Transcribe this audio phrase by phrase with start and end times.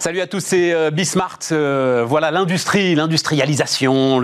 [0.00, 1.40] Salut à tous, c'est euh, Bismart.
[1.52, 4.18] Euh, voilà l'industrie, l'industrialisation,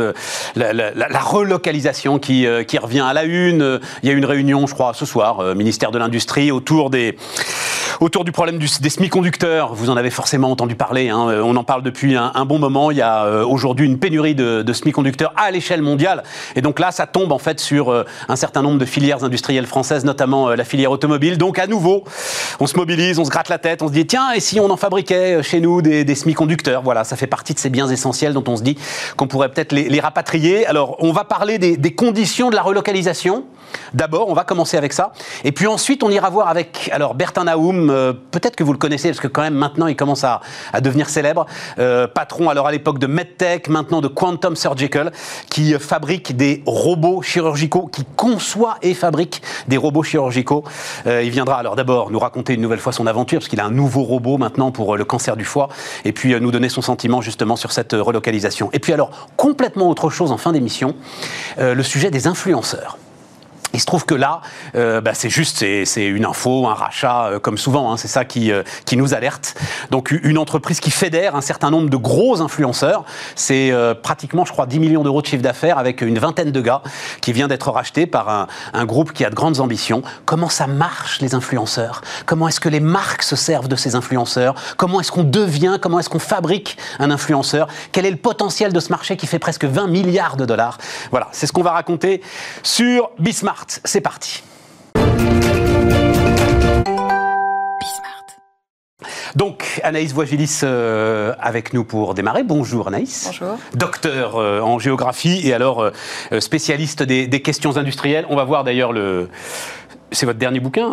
[0.55, 3.79] la, relocalisation qui, euh, qui, revient à la une.
[4.03, 7.19] Il y a une réunion, je crois, ce soir, ministère de l'Industrie, autour des
[8.01, 9.75] autour du problème des semi-conducteurs.
[9.75, 11.09] Vous en avez forcément entendu parler.
[11.09, 11.41] Hein.
[11.43, 12.91] On en parle depuis un, bon moment.
[12.91, 16.23] Il y a aujourd'hui une pénurie de, de semi-conducteurs à l'échelle mondiale.
[16.55, 20.05] Et donc là, ça tombe en fait sur un certain nombre de filières industrielles françaises,
[20.05, 21.39] notamment la filière automobile.
[21.39, 22.05] Donc à nouveau,
[22.61, 24.71] on se mobilise, on se gratte la tête, on se dit tiens, et si on
[24.71, 26.83] en fabriquait chez nous des, semi-conducteurs?
[26.83, 28.77] Voilà, ça fait partie de ces biens essentiels dont on se dit
[29.17, 30.67] qu'on pourrait peut-être les, rapatrier.
[30.67, 33.45] Alors, on va parler des, conditions de la relocalisation.
[33.95, 35.13] D'abord, on va commencer avec ça.
[35.45, 38.79] Et puis ensuite, on ira voir avec alors Bertin Naoum, euh, peut-être que vous le
[38.79, 40.41] connaissez, parce que quand même maintenant, il commence à,
[40.81, 41.47] devenir célèbre.
[41.79, 45.13] Euh, patron alors à l'époque de MedTech, maintenant de Quantum Surgical,
[45.51, 50.65] qui fabrique des robots chirurgicaux, qui conçoit et fabrique des robots chirurgicaux.
[51.07, 53.65] Euh, il viendra alors d'abord nous raconter une nouvelle fois son aventure, parce qu'il a
[53.65, 55.69] un nouveau robot maintenant pour le cancer du foie,
[56.05, 58.71] et puis euh, nous donner son sentiment justement sur cette euh, relocalisation.
[58.73, 60.95] Et puis alors, complètement autre chose en fin d'émission,
[61.59, 62.99] euh, le sujet des influenceurs.
[63.77, 64.41] Il se trouve que là,
[64.75, 68.25] euh, bah, c'est juste, c'est une info, un rachat, euh, comme souvent, hein, c'est ça
[68.25, 69.55] qui, euh, qui nous alerte.
[69.91, 73.05] Donc une entreprise qui fédère un certain nombre de gros influenceurs,
[73.35, 76.83] c'est pratiquement, je crois, 10 millions d'euros de chiffre d'affaires avec une vingtaine de gars
[77.21, 80.03] qui vient d'être racheté par un, un, groupe qui a de grandes ambitions.
[80.25, 82.01] Comment ça marche les influenceurs?
[82.25, 84.55] Comment est-ce que les marques se servent de ces influenceurs?
[84.79, 87.69] Comment est-ce qu'on devient Comment est-ce qu'on fabrique un influenceur?
[87.93, 90.79] Quel est le potentiel de ce marché qui fait presque 20 milliards de dollars?
[91.11, 92.23] Voilà, c'est ce qu'on va raconter
[92.63, 93.11] sur
[93.67, 94.43] C'est parti.
[99.37, 102.43] Donc, Anaïs Voigilis euh, avec nous pour démarrer.
[102.43, 103.27] Bonjour Anaïs.
[103.27, 103.59] Bonjour.
[103.75, 108.25] Docteur euh, en géographie et alors euh, spécialiste des, questions industrielles.
[108.31, 109.29] On va voir d'ailleurs le...
[110.11, 110.93] C'est votre dernier bouquin,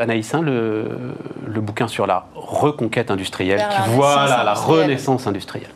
[0.00, 3.64] Anaïs, hein, le, bouquin sur la reconquête industrielle.
[3.88, 5.68] voilà, la renaissance industrielle.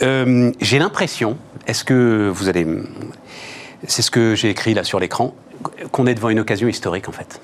[0.00, 1.36] J'ai l'impression,
[1.66, 2.66] est-ce que vous allez
[3.86, 5.34] c'est ce que j'ai écrit là sur l'écran,
[5.92, 7.40] qu'on est devant une occasion historique en fait.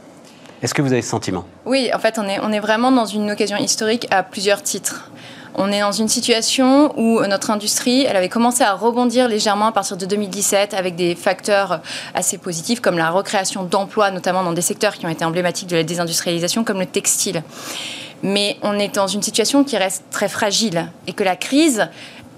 [0.62, 1.46] Est-ce que vous avez ce sentiment?
[1.64, 5.10] Oui, en fait, on est, vraiment dans une occasion historique à plusieurs titres.
[5.54, 9.72] On est dans une situation où notre industrie, elle avait commencé à rebondir légèrement à
[9.72, 11.80] partir de 2017 avec des facteurs
[12.14, 15.76] assez positifs comme la recréation d'emplois, notamment dans des secteurs qui ont été emblématiques de
[15.76, 17.42] la désindustrialisation, comme le textile.
[18.22, 21.88] Mais on est dans une situation qui reste très fragile et que la crise,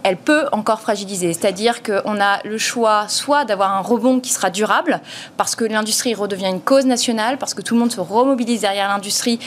[0.03, 1.33] elle peut encore fragiliser.
[1.33, 5.01] C'est-à-dire qu'on a le choix soit d'avoir un rebond qui sera durable,
[5.37, 8.89] parce que l'industrie redevient une cause nationale, parce que tout le monde se remobilise derrière
[8.89, 9.39] l'industrie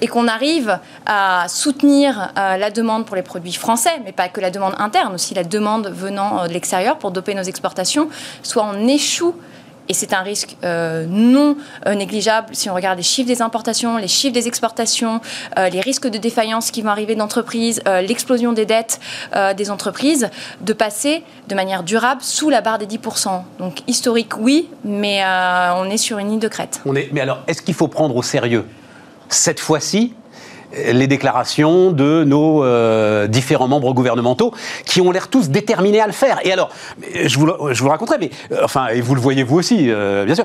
[0.00, 4.40] et qu'on arrive à soutenir euh, la demande pour les produits français, mais pas que
[4.40, 8.08] la demande interne, aussi la demande venant euh, de l'extérieur pour doper nos exportations,
[8.42, 9.34] soit on échoue
[9.88, 13.96] et c'est un risque euh, non euh, négligeable si on regarde les chiffres des importations,
[13.98, 15.20] les chiffres des exportations,
[15.58, 19.00] euh, les risques de défaillance qui vont arriver d'entreprises, l'explosion des dettes
[19.56, 20.28] des entreprises,
[20.60, 23.42] de passer de manière durable sous la barre des 10%.
[23.58, 25.22] Donc historique, oui, mais
[25.76, 26.80] on est sur une ligne de crête.
[26.84, 28.64] Mais alors, est-ce qu'il faut prendre au sérieux
[29.28, 30.14] cette fois-ci
[30.76, 34.52] les déclarations de nos euh, différents membres gouvernementaux
[34.84, 36.38] qui ont l'air tous déterminés à le faire.
[36.44, 36.70] Et alors,
[37.14, 40.24] je vous, je vous raconterai, mais euh, enfin, et vous le voyez vous aussi, euh,
[40.24, 40.44] bien sûr,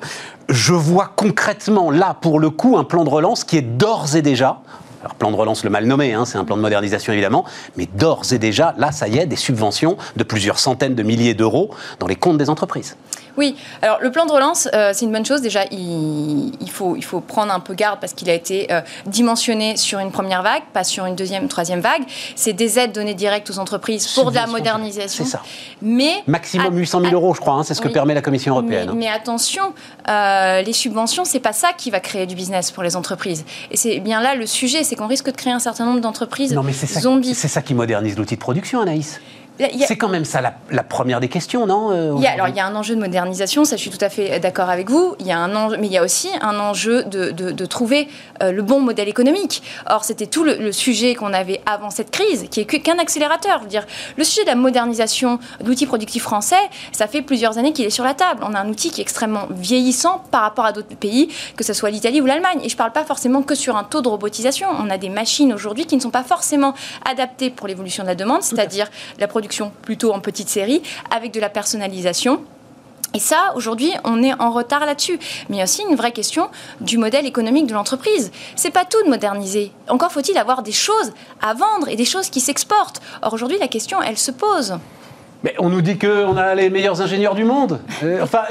[0.49, 4.21] je vois concrètement là, pour le coup, un plan de relance qui est d'ores et
[4.21, 4.61] déjà,
[5.01, 7.45] alors, plan de relance, le mal nommé, hein, c'est un plan de modernisation évidemment,
[7.75, 11.33] mais d'ores et déjà, là, ça y est, des subventions de plusieurs centaines de milliers
[11.33, 12.95] d'euros dans les comptes des entreprises.
[13.37, 15.41] Oui, alors le plan de relance, euh, c'est une bonne chose.
[15.41, 19.77] Déjà, il, faut, il faut prendre un peu garde parce qu'il a été euh, dimensionné
[19.77, 22.03] sur une première vague, pas sur une deuxième, troisième vague.
[22.35, 25.23] C'est des aides données directes aux entreprises pour de la modernisation.
[25.23, 25.41] C'est ça.
[25.81, 28.91] Mais Maximum 800 000 euros, je crois, hein, c'est ce que permet la Commission européenne.
[28.95, 29.73] Mais, attention,
[30.09, 33.45] euh, les subventions, c'est pas ça qui va créer du business pour les entreprises.
[33.71, 36.53] Et c'est bien là le sujet, c'est qu'on risque de créer un certain nombre d'entreprises
[36.99, 37.33] zombies.
[37.33, 39.21] C'est ça qui modernise l'outil de production, Anaïs.
[39.85, 42.55] C'est quand même ça la, première des questions, non euh, il y a, Alors, il
[42.55, 45.15] y a un enjeu de modernisation, ça je suis tout à fait d'accord avec vous.
[45.19, 48.07] Il y a un enjeu, mais il y a aussi un enjeu de, trouver
[48.41, 49.63] euh, le bon modèle économique.
[49.87, 53.59] Or, c'était tout le, sujet qu'on avait avant cette crise, qui est qu'un accélérateur.
[53.59, 53.85] Je veux dire,
[54.17, 56.55] le sujet de la modernisation de l'outil productif français,
[56.91, 58.43] ça fait plusieurs années qu'il est sur la table.
[58.47, 61.73] On a un outil qui est extrêmement vieillissant par rapport à d'autres pays, que ce
[61.73, 62.59] soit l'Italie ou l'Allemagne.
[62.63, 64.67] Et je ne parle pas forcément que sur un taux de robotisation.
[64.79, 66.73] On a des machines aujourd'hui qui ne sont pas forcément
[67.05, 68.87] adaptées pour l'évolution de la demande, c'est-à-dire
[69.19, 69.50] la production
[69.81, 72.41] plutôt en petite série, avec de la personnalisation.
[73.13, 75.19] Et ça, aujourd'hui, on est en retard là-dessus.
[75.49, 76.49] Mais il y a aussi une vraie question
[76.79, 78.31] du modèle économique de l'entreprise.
[78.55, 79.71] C'est pas tout de moderniser.
[79.89, 81.11] Encore faut-il avoir des choses
[81.41, 83.01] à vendre et des choses qui s'exportent.
[83.21, 84.77] Or, aujourd'hui, la question, elle se pose.
[85.43, 87.79] Mais on nous dit qu'on a les meilleurs ingénieurs du monde.
[88.03, 88.43] Euh, enfin,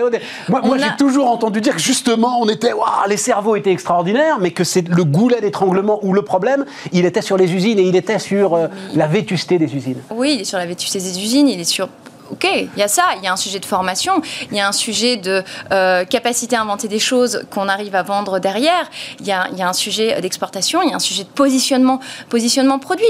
[0.49, 2.73] moi, moi j'ai toujours entendu dire que justement, on était,
[3.09, 7.23] les cerveaux étaient extraordinaires, mais que c'est le goulet d'étranglement ou le problème, il était
[7.23, 10.01] sur les usines et il était sur euh, la vétusté des usines.
[10.11, 11.89] Oui, il est sur la vétusté des usines, il est sur
[12.31, 14.69] ok, il y a ça, il y a un sujet de formation, il y a
[14.69, 15.43] un sujet de
[15.73, 18.91] euh, capacité à inventer des choses qu'on arrive à vendre derrière,
[19.21, 23.05] il y a, un sujet d'exportation, il y a un sujet de positionnement, positionnement produit.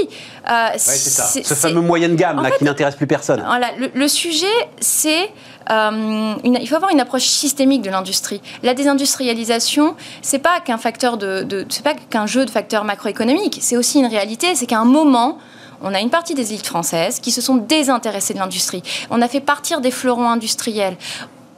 [0.49, 3.43] Euh, c'est ça, ce fameux moyenne gamme là, qui n'intéresse plus personne.
[3.45, 4.45] Voilà, le, sujet,
[4.79, 5.29] c'est
[5.69, 8.41] euh, il faut avoir une approche systémique de l'industrie.
[8.63, 13.59] La désindustrialisation, c'est pas qu'un facteur de, de c'est pas qu'un jeu de facteurs macroéconomiques,
[13.61, 15.37] c'est aussi une réalité, c'est qu'à un moment
[15.81, 18.83] on a une partie des élites françaises qui se sont désintéressées de l'industrie.
[19.09, 20.97] On a fait partir des fleurons industriels.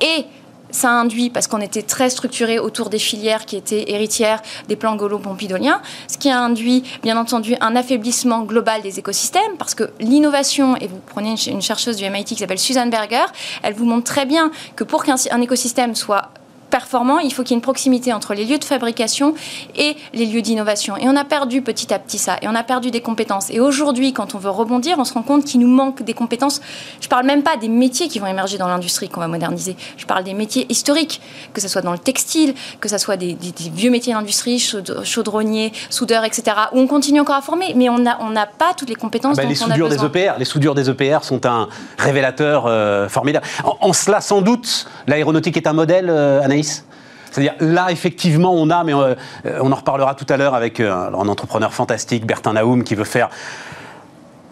[0.01, 0.25] Et
[0.73, 4.95] ça induit, parce qu'on était très structuré autour des filières qui étaient héritières des plans
[4.95, 10.75] gaulo-pompidoliens, ce qui a induit, bien entendu, un affaiblissement global des écosystèmes, parce que l'innovation,
[10.77, 13.25] et vous prenez une chercheuse du MIT qui s'appelle Susan Berger,
[13.61, 16.29] elle vous montre très bien que pour qu'un écosystème soit
[16.73, 19.35] performant, il faut qu'il y ait une proximité entre les lieux de fabrication
[19.75, 20.97] et les lieux d'innovation.
[20.97, 23.51] Et on a perdu petit à petit ça, et on a perdu des compétences.
[23.51, 26.61] Et aujourd'hui, quand on veut rebondir, on se rend compte qu'il nous manque des compétences.
[26.99, 29.75] Je ne parle même pas des métiers qui vont émerger dans l'industrie qu'on va moderniser.
[29.97, 31.21] Je parle des métiers historiques,
[31.53, 33.37] que ce soit dans le textile, que ce soit des,
[33.71, 38.17] vieux métiers d'industrie, chaudronnier, soudeur, etc., où on continue encore à former, mais on n'a
[38.19, 41.19] on pas toutes les compétences ah bah, les soudures Des EPR, les soudures des EPR
[41.21, 43.45] sont un révélateur euh, formidable.
[43.63, 46.62] En, cela, sans doute, l'aéronautique est un modèle, euh, Anaïs?
[46.63, 49.15] C'est-à-dire là, effectivement, on a, mais euh,
[49.59, 53.05] on, en reparlera tout à l'heure avec euh, un entrepreneur fantastique, Bertin Naoum, qui veut
[53.05, 53.29] faire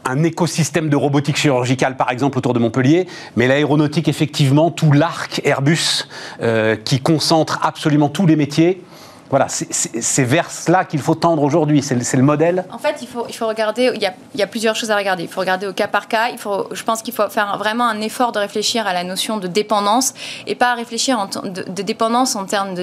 [0.03, 5.41] un écosystème de robotique chirurgicale, par exemple, autour de Montpellier, mais l'aéronautique, effectivement, tout l'arc
[5.43, 6.07] Airbus
[6.41, 8.81] euh, qui concentre absolument tous les métiers,
[9.31, 11.81] voilà, c'est vers cela qu'il faut tendre aujourd'hui.
[11.81, 12.65] C'est le, modèle.
[12.69, 13.89] En fait, il faut, il faut regarder.
[13.95, 15.23] Il y, a, plusieurs choses à regarder.
[15.23, 16.27] Il faut regarder au cas par cas.
[16.31, 19.37] Il faut, je pense qu'il faut faire vraiment un effort de réfléchir à la notion
[19.37, 20.13] de dépendance
[20.47, 22.75] et pas à réfléchir de, dépendance en termes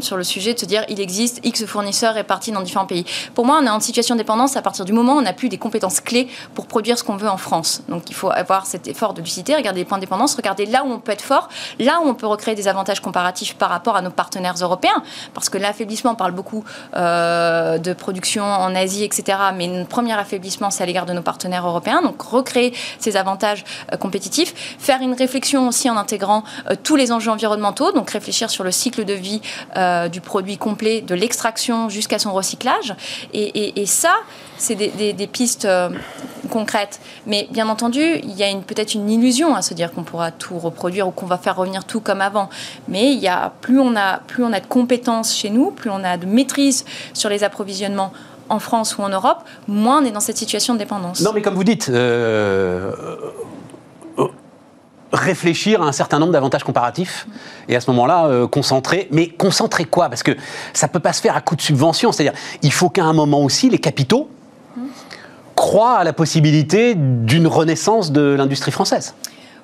[0.00, 3.04] sur le sujet de se dire il existe X fournisseurs répartis dans différents pays.
[3.34, 5.32] Pour moi, on est en situation de dépendance à partir du moment où on n'a
[5.32, 7.82] plus des compétences clés pour produire ce qu'on veut en France.
[7.88, 10.84] Donc, il faut avoir cet effort de lucidité, regarder les points de dépendance, regarder là
[10.84, 11.48] où on peut être fort,
[11.80, 15.02] là où on peut recréer des avantages comparatifs par rapport à nos partenaires européens,
[15.34, 15.58] parce que
[16.04, 16.64] on parle beaucoup
[16.96, 19.38] euh, de production en Asie, etc.
[19.54, 22.02] Mais notre premier affaiblissement, c'est à l'égard de nos partenaires européens.
[22.02, 24.76] Donc, recréer ces avantages euh, compétitifs.
[24.78, 27.92] Faire une réflexion aussi en intégrant euh, tous les enjeux environnementaux.
[27.92, 29.40] Donc, réfléchir sur le cycle de vie
[30.10, 32.94] du produit complet, de l'extraction jusqu'à son recyclage.
[33.32, 34.14] Et, ça,
[34.58, 35.68] c'est des, pistes
[36.50, 37.00] concrètes.
[37.26, 40.58] Mais bien entendu, il y a peut-être une illusion à se dire qu'on pourra tout
[40.58, 42.48] reproduire ou qu'on va faire revenir tout comme avant.
[42.88, 46.04] Mais y a, plus, on a, plus on a de compétences chez nous, plus on
[46.04, 46.84] a de maîtrise
[47.14, 48.12] sur les approvisionnements
[48.48, 51.20] en France ou en Europe, moins on est dans cette situation de dépendance.
[51.20, 52.92] Non, mais comme vous dites, euh,
[54.18, 54.28] euh,
[55.12, 57.26] réfléchir à un certain nombre d'avantages comparatifs
[57.68, 59.08] et à ce moment-là euh, concentrer.
[59.10, 60.08] Mais concentrer quoi?
[60.08, 60.36] Parce que
[60.72, 62.12] ça ne peut pas se faire à coup de subvention.
[62.12, 64.28] C'est-à-dire, il faut qu'à un moment aussi les capitaux
[65.58, 69.14] croient à la possibilité d'une renaissance de l'industrie française.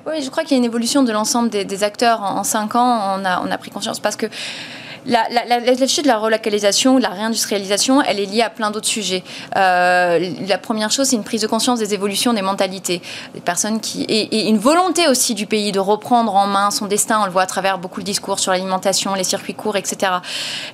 [0.06, 2.20] Oui, je crois qu'il y a une évolution de l'ensemble des, acteurs.
[2.20, 4.26] En, en cinq ans, on a, on a pris conscience parce que
[5.06, 9.22] la, la, de la relocalisation, de la réindustrialisation, elle est liée à plein d'autres sujets.
[9.56, 13.02] Euh, la première chose, c'est une prise de conscience des évolutions des mentalités,
[13.34, 17.20] des personnes qui et, une volonté aussi du pays de reprendre en main son destin.
[17.22, 20.12] On le voit à travers beaucoup de discours sur l'alimentation, les circuits courts, etc.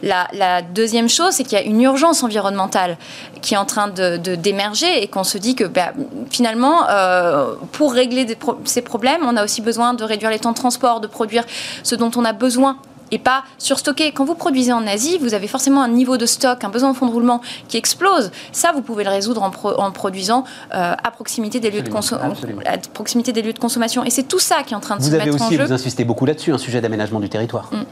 [0.02, 2.97] La, deuxième chose, c'est qu'il y a une urgence environnementale
[3.43, 5.93] qui est en train de d'émerger et qu'on se dit que bah,
[6.31, 8.26] finalement, euh, pour régler
[8.64, 11.45] ces problèmes, on a aussi besoin de réduire les temps de transport, de produire
[11.83, 12.76] ce dont on a besoin
[13.11, 14.12] et pas surstocker.
[14.12, 16.97] Quand vous produisez en Asie, vous avez forcément un niveau de stock, un besoin de
[16.97, 18.31] fonds de roulement qui explose.
[18.52, 23.33] Ça, vous pouvez le résoudre en, produisant euh, à, proximité des lieux de à proximité
[23.33, 24.05] des lieux de consommation.
[24.05, 25.31] Et c'est tout ça qui est en train de se mettre en jeu.
[25.33, 27.69] Vous avez aussi, vous insistez beaucoup là-dessus, un sujet d'aménagement du territoire.
[27.73, 27.85] Mm.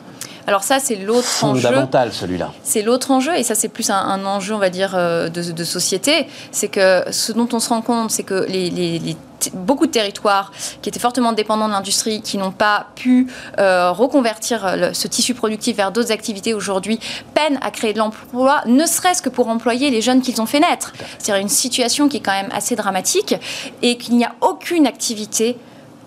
[0.48, 1.60] Alors ça, c'est l'autre enjeu.
[1.60, 2.52] Fondamental, celui-là.
[2.62, 6.26] C'est l'autre enjeu, et ça, c'est plus un, enjeu, on va dire, euh, de, société.
[6.52, 9.14] C'est que ce dont on se rend compte, c'est que les,
[9.52, 10.50] beaucoup de territoires
[10.80, 13.26] qui étaient fortement dépendants de l'industrie, qui n'ont pas pu
[13.58, 16.98] euh, reconvertir ce tissu productif vers d'autres activités aujourd'hui,
[17.34, 20.60] peinent à créer de l'emploi, ne serait-ce que pour employer les jeunes qu'ils ont fait
[20.60, 20.94] naître.
[21.18, 23.34] C'est-à-dire une situation qui est quand même assez dramatique
[23.82, 25.58] et qu'il n'y a aucune activité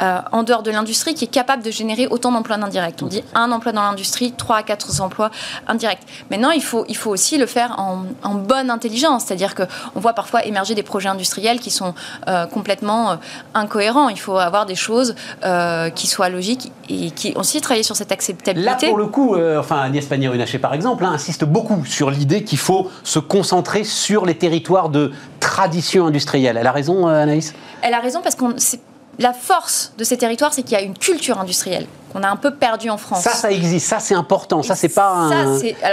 [0.01, 2.99] euh, en dehors de l'industrie qui est capable de générer autant d'emplois indirects.
[3.03, 5.29] On dit un emploi dans l'industrie, trois à quatre emplois
[5.67, 6.01] indirects.
[6.31, 8.01] Maintenant, il faut, il faut aussi le faire en,
[8.33, 11.93] bonne intelligence, c'est-à-dire qu'on voit parfois émerger des projets industriels qui sont
[12.27, 13.15] euh, complètement euh,
[13.53, 14.09] incohérents.
[14.09, 15.15] Il faut avoir des choses
[15.95, 18.85] qui soient logiques et qui aussi travailler sur cette acceptabilité.
[18.85, 22.57] Là, pour le coup, enfin, Agnès Pannier-Runacher, par exemple, hein, insiste beaucoup sur l'idée qu'il
[22.57, 26.57] faut se concentrer sur les territoires de tradition industrielle.
[26.57, 27.53] Elle a raison, Anaïs?
[27.81, 28.55] Elle a raison parce qu'on
[29.21, 32.35] la force de ces territoires, c'est qu'il y a une culture industrielle qu'on a un
[32.35, 33.23] peu perdu en France.
[33.23, 35.29] Ça, ça existe, ça c'est important, ça c'est pas,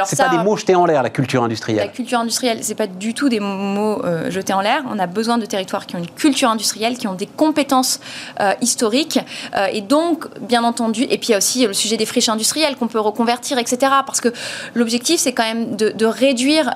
[0.05, 1.87] c'est pas des mots jetés en l'air, la culture industrielle.
[1.87, 4.83] La culture industrielle, c'est pas du tout des mots euh, jetés en l'air.
[4.91, 8.01] On a besoin de territoires qui ont une culture industrielle, qui ont des compétences
[8.41, 9.21] euh, historiques,
[9.57, 12.29] euh, et donc, bien entendu, et puis il y a aussi le sujet des friches
[12.29, 13.93] industrielles qu'on peut reconvertir, etc.
[14.07, 14.33] Parce que
[14.75, 16.75] l'objectif, c'est quand même de, de réduire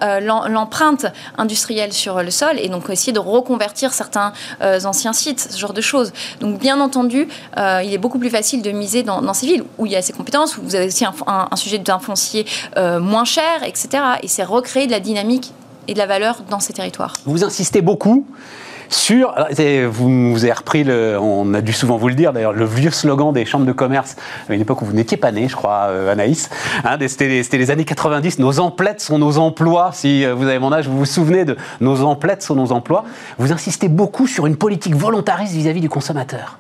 [0.49, 1.07] l'empreinte
[1.39, 5.81] industrielle sur le sol, et donc essayer de reconvertir certains anciens sites, ce genre de
[5.81, 6.13] choses.
[6.41, 9.97] Donc, bien entendu, il est beaucoup plus facile de miser dans villes où il y
[9.97, 12.47] a ces compétences, où vous avez aussi un, sujet d'un foncier
[12.77, 13.89] euh, moins cher, etc.
[14.23, 15.53] Et c'est recréer de la dynamique
[15.89, 17.15] et de la valeur dans ces territoires.
[17.25, 18.27] Vous insistez beaucoup
[18.93, 19.35] sur,
[19.91, 20.87] vous, avez repris,
[21.19, 24.17] on a dû souvent vous le dire d'ailleurs, le vieux slogan des chambres de commerce,
[24.49, 26.51] à une époque où vous n'étiez pas né, je crois, euh, Anaïs,
[26.85, 30.73] hein, c'était les années 90, nos emplettes sont nos emplois, si euh, vous avez mon
[30.73, 33.05] âge, vous vous souvenez de nos emplettes sont nos emplois.
[33.39, 36.59] Vous insistez beaucoup sur une politique volontariste vis à -vis du consommateur.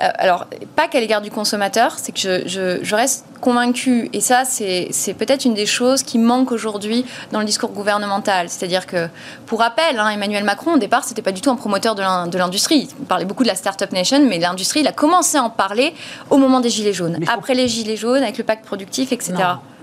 [0.00, 5.14] Euh, alors, pas qu'à l'égard du consommateur, c'est que je, reste convaincue, et ça, c'est
[5.16, 8.48] peut-être une des choses qui manque aujourd'hui dans le discours gouvernemental.
[8.48, 9.08] C'est-à-dire que,
[9.46, 12.88] pour rappel, hein, Emmanuel Macron, au départ, c'était pas du tout un promoteur de l'industrie.
[12.98, 15.94] Il parlait beaucoup de la Startup Nation, mais l'industrie, il a commencé à en parler
[16.30, 17.18] au moment des Gilets jaunes.
[17.32, 19.34] Après les Gilets jaunes, avec le pacte productif, etc.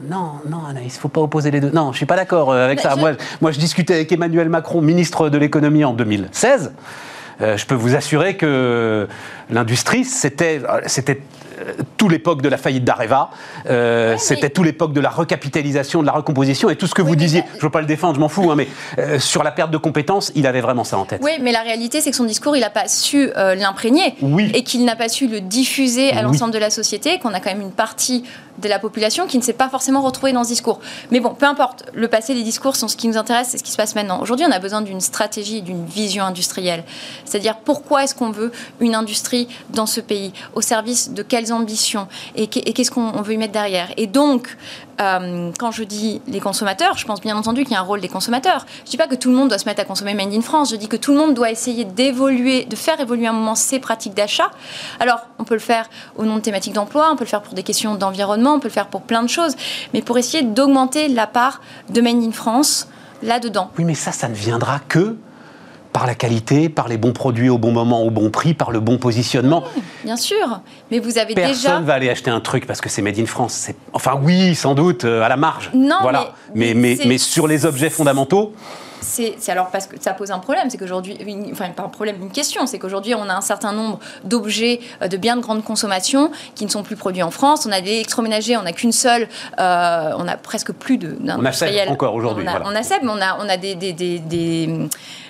[0.09, 1.69] Non, non, Anaïs, il ne faut pas opposer les deux.
[1.69, 2.95] Non, je ne suis pas d'accord euh, avec ça.
[2.95, 6.71] Moi, moi, je discutais avec Emmanuel Macron, ministre de l'économie en 2016.
[7.41, 9.07] Euh, je peux vous assurer que
[9.49, 10.81] l'industrie, c'était, euh,
[11.97, 13.29] tout l'époque de la faillite d'Areva,
[13.69, 17.15] euh, c'était tout l'époque de la recapitalisation, de la recomposition et tout ce que vous
[17.15, 17.43] disiez.
[17.53, 18.67] Je ne veux pas le défendre, je m'en fous, hein, mais
[19.19, 21.21] sur la perte de compétences, il avait vraiment ça en tête.
[21.23, 24.15] Oui, mais la réalité, c'est que son discours, il n'a pas su l'imprégner
[24.53, 27.51] et qu'il n'a pas su le diffuser à l'ensemble de la société, qu'on a quand
[27.51, 28.23] même une partie
[28.57, 30.79] de la population qui ne s'est pas forcément retrouvée dans ce discours.
[31.09, 33.63] Mais bon, peu importe, le passé, les discours sont ce qui nous intéresse, c'est ce
[33.63, 34.21] qui se passe maintenant.
[34.21, 36.83] Aujourd'hui, on a besoin d'une stratégie, d'une vision industrielle.
[37.25, 42.07] C'est-à-dire pourquoi est-ce qu'on veut une industrie dans ce pays, au service de quelles ambitions
[42.35, 43.89] et qu'est-ce qu'on veut y mettre derrière.
[43.97, 44.57] Et donc,
[44.99, 48.01] euh, quand je dis les consommateurs, je pense bien entendu qu'il y a un rôle
[48.01, 48.65] des consommateurs.
[48.79, 50.41] Je ne dis pas que tout le monde doit se mettre à consommer Made in
[50.41, 53.55] France, je dis que tout le monde doit essayer d'évoluer, de faire évoluer un moment
[53.55, 54.51] ses pratiques d'achat.
[54.99, 57.53] Alors, on peut le faire au nom de thématiques d'emploi, on peut le faire pour
[57.53, 59.55] des questions d'environnement, on peut le faire pour plein de choses,
[59.93, 62.87] mais pour essayer d'augmenter la part de Made in France
[63.23, 63.71] là-dedans.
[63.77, 65.15] Oui, mais ça, ça ne viendra que
[65.93, 68.79] par la qualité, par les bons produits au bon moment, au bon prix, par le
[68.79, 69.63] bon positionnement.
[70.03, 71.47] bien sûr, mais vous avez déjà...
[71.47, 73.69] Personne va aller acheter un truc parce que c'est made in France.
[73.93, 75.71] Enfin oui, sans doute, euh, à la marge.
[75.73, 76.33] Non, voilà.
[76.55, 78.53] mais, mais, mais sur les objets fondamentaux
[79.01, 81.17] c'est alors parce que ça pose un problème, c'est qu'aujourd'hui,
[81.51, 85.07] enfin pas un problème, une question, c'est qu'aujourd'hui on a un certain nombre d'objets euh,
[85.07, 87.65] de biens de grande consommation qui ne sont plus produits en France.
[87.67, 89.27] On a des électroménagers, on n'a qu'une seule,
[89.59, 92.45] euh, on a presque plus de On a encore aujourd'hui.
[92.63, 94.69] On, a SEB, mais on a, on a des, des, des, des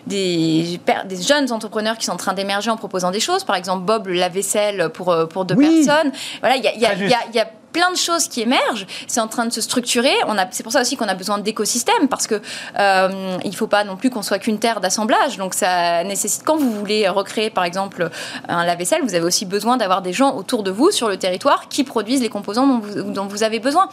[0.08, 3.44] des, des, jeunes entrepreneurs qui sont en train d'émerger en proposant des choses.
[3.44, 6.12] Par exemple, Bob, le lave-vaisselle pour, euh, pour deux personnes.
[6.40, 8.86] Voilà, il y a, y, a, y a plein de choses qui émergent.
[9.08, 10.14] C'est en train de se structurer.
[10.28, 12.42] On a, c'est pour ça aussi qu'on a besoin d'écosystèmes parce que
[12.80, 15.38] euh, il faut pas non plus qu'on soit qu'une terre d'assemblage.
[15.38, 18.10] Donc ça nécessite quand vous voulez recréer par exemple
[18.48, 21.70] un lave-vaisselle, vous avez aussi besoin d'avoir des gens autour de vous sur le territoire
[21.70, 23.90] qui produisent les composants dont vous, dont vous avez besoin.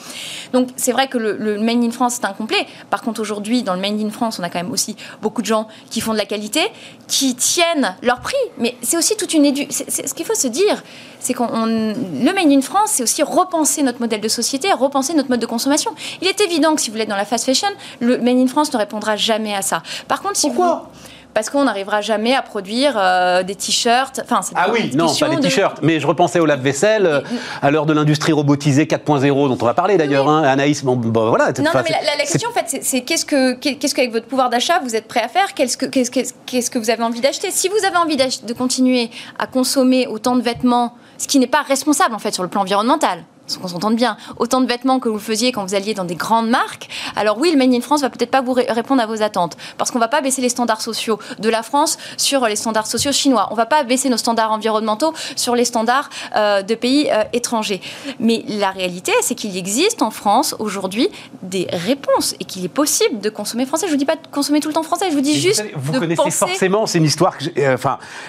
[0.52, 2.66] Donc c'est vrai que le, le Made in France est incomplet.
[2.90, 5.46] Par contre aujourd'hui dans le Made in France, on a quand même aussi beaucoup de
[5.46, 6.60] gens qui font de la qualité,
[7.06, 8.36] qui tiennent leur prix.
[8.58, 9.66] Mais c'est aussi toute une édu...
[9.70, 10.82] ce qu'il faut se dire,
[11.20, 15.30] c'est qu'on le Made in France, c'est aussi repenser notre modèle de société, repenser notre
[15.30, 15.92] mode de consommation.
[16.20, 17.68] Il est évident que si vous êtes dans la fast fashion,
[18.00, 19.82] le Made in France ne répondra jamais à ça.
[20.06, 20.90] Par contre, si Pourquoi?
[21.35, 24.20] Parce qu'on n'arrivera jamais à produire euh, des t-shirts.
[24.25, 25.78] Enfin, ah oui, non, pas des t-shirts.
[25.82, 27.20] Mais je repensais au lave-vaisselle, euh,
[27.62, 30.82] à l'heure de l'industrie robotisée 4.0, dont on va parler d'ailleurs, hein, Anaïs.
[30.85, 31.52] Bon, voilà.
[31.58, 34.80] Non, non mais la, question, en fait, c'est qu'est-ce que, qu'est-ce qu'avec votre pouvoir d'achat,
[34.82, 35.54] vous êtes prêt à faire?
[35.54, 36.11] Qu'est-ce que, qu'est-ce,
[36.47, 37.50] qu'est-ce que vous avez envie d'acheter?
[37.50, 41.62] Si vous avez envie de continuer à consommer autant de vêtements, ce qui n'est pas
[41.62, 43.20] responsable, en fait, sur le plan environnemental,
[43.56, 46.48] qu'on s'entende bien, autant de vêtements que vous faisiez quand vous alliez dans des grandes
[46.48, 49.56] marques, alors oui, le Made in France va peut-être pas vous répondre à vos attentes,
[49.76, 53.12] parce qu'on va pas baisser les standards sociaux de la France sur les standards sociaux
[53.12, 53.48] chinois.
[53.50, 57.80] On va pas baisser nos standards environnementaux sur les standards euh, de pays euh, étrangers.
[58.18, 61.08] Mais la réalité, c'est qu'il existe en France aujourd'hui
[61.42, 63.86] des réponses et qu'il est possible de consommer français.
[63.86, 65.92] Je vous dis pas de consommer tout le temps français, je vous dis juste vous,
[65.92, 67.76] vous connaissez forcément, c'est une histoire que euh,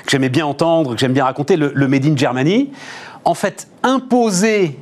[0.07, 2.71] j'aimais bien entendre, que j'aime bien raconter, le, le Made in Germany.
[3.25, 4.79] En fait, imposer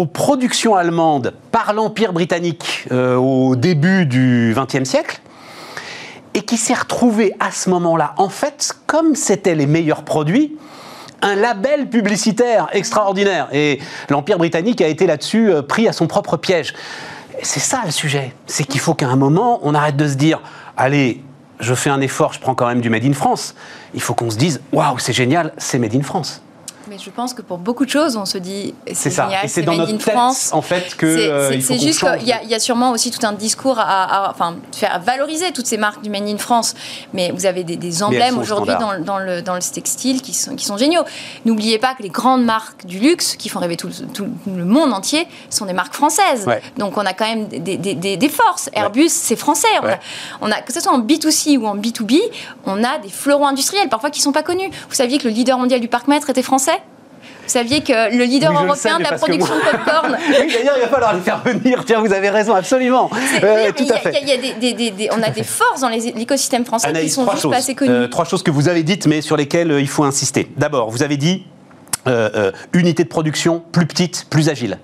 [0.00, 5.20] aux productions allemandes par l'Empire britannique euh, au début du XXe siècle,
[6.32, 10.56] et qui s'est retrouvé à ce moment-là, en fait, comme c'était les meilleurs produits,
[11.20, 13.48] un label publicitaire extraordinaire.
[13.52, 13.78] Et
[14.08, 16.72] l'Empire britannique a été là-dessus euh, pris à son propre piège.
[17.42, 18.32] C'est ça le sujet.
[18.46, 20.40] C'est qu'il faut qu'à un moment, on arrête de se dire,
[20.78, 21.22] allez,
[21.58, 23.54] je fais un effort, je prends quand même du Made in France.
[23.92, 26.42] Il faut qu'on se dise, waouh, c'est génial, c'est Made in France.
[26.90, 29.76] Mais je pense que pour beaucoup de choses, on se dit c'est génial, c'est dans
[29.76, 30.50] notre tête, France.
[30.52, 33.78] en fait que c'est euh, juste qu'il y, y, a sûrement aussi tout un discours
[33.78, 36.74] à, enfin, faire valoriser toutes ces marques du Made in France.
[37.14, 40.64] Mais vous avez des, emblèmes aujourd'hui dans, dans, le, dans le textile qui sont, qui
[40.64, 41.02] sont géniaux.
[41.44, 44.92] N'oubliez pas que les grandes marques du luxe qui font rêver tout, tout le monde
[44.92, 46.48] entier sont des marques françaises.
[46.76, 48.68] Donc on a quand même des, des, des forces.
[48.72, 49.68] Airbus, c'est français.
[50.40, 52.18] On, a, que ce soit en B2C ou en B2B,
[52.66, 54.70] on a des fleurons industriels parfois qui ne sont pas connus.
[54.88, 56.79] Vous saviez que le leader mondial du parc-mètre était français?
[57.50, 60.16] Saviez que le leader européen de la production de popcorn.
[60.28, 61.84] oui, d'ailleurs, il va falloir les faire venir.
[61.84, 63.10] Tiens, vous avez raison, absolument.
[63.42, 64.22] Euh, tout à fait.
[64.22, 67.50] Y a, des, des, des, on a des forces dans l'écosystème français qui sont juste
[67.50, 67.90] pas assez connues.
[67.90, 70.50] Euh, trois choses que vous avez dites, mais sur lesquelles euh, il faut insister.
[70.56, 71.44] D'abord, vous avez dit
[72.06, 74.78] euh, unité de production plus petite, plus agile.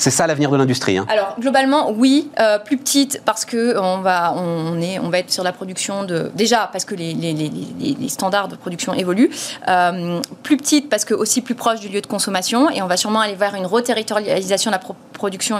[0.00, 0.96] C'est ça l'avenir de l'industrie.
[0.96, 1.04] Hein.
[1.10, 5.52] Alors globalement, oui, euh, plus petite parce que on va, on va être sur la
[5.52, 9.30] production de déjà parce que les, standards de production évoluent.
[9.68, 12.96] Euh, plus petite parce que aussi plus proche du lieu de consommation et on va
[12.96, 15.09] sûrement aller vers une reterritorialisation de la production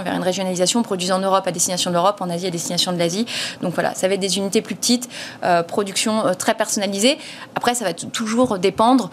[0.03, 2.97] vers une régionalisation, produisant en Europe à destination de l'Europe, en Asie à destination de
[2.97, 3.25] l'Asie.
[3.61, 5.09] Donc voilà, ça va être des unités plus petites,
[5.43, 7.17] euh, production très personnalisée.
[7.55, 9.09] Après, ça va toujours dépendre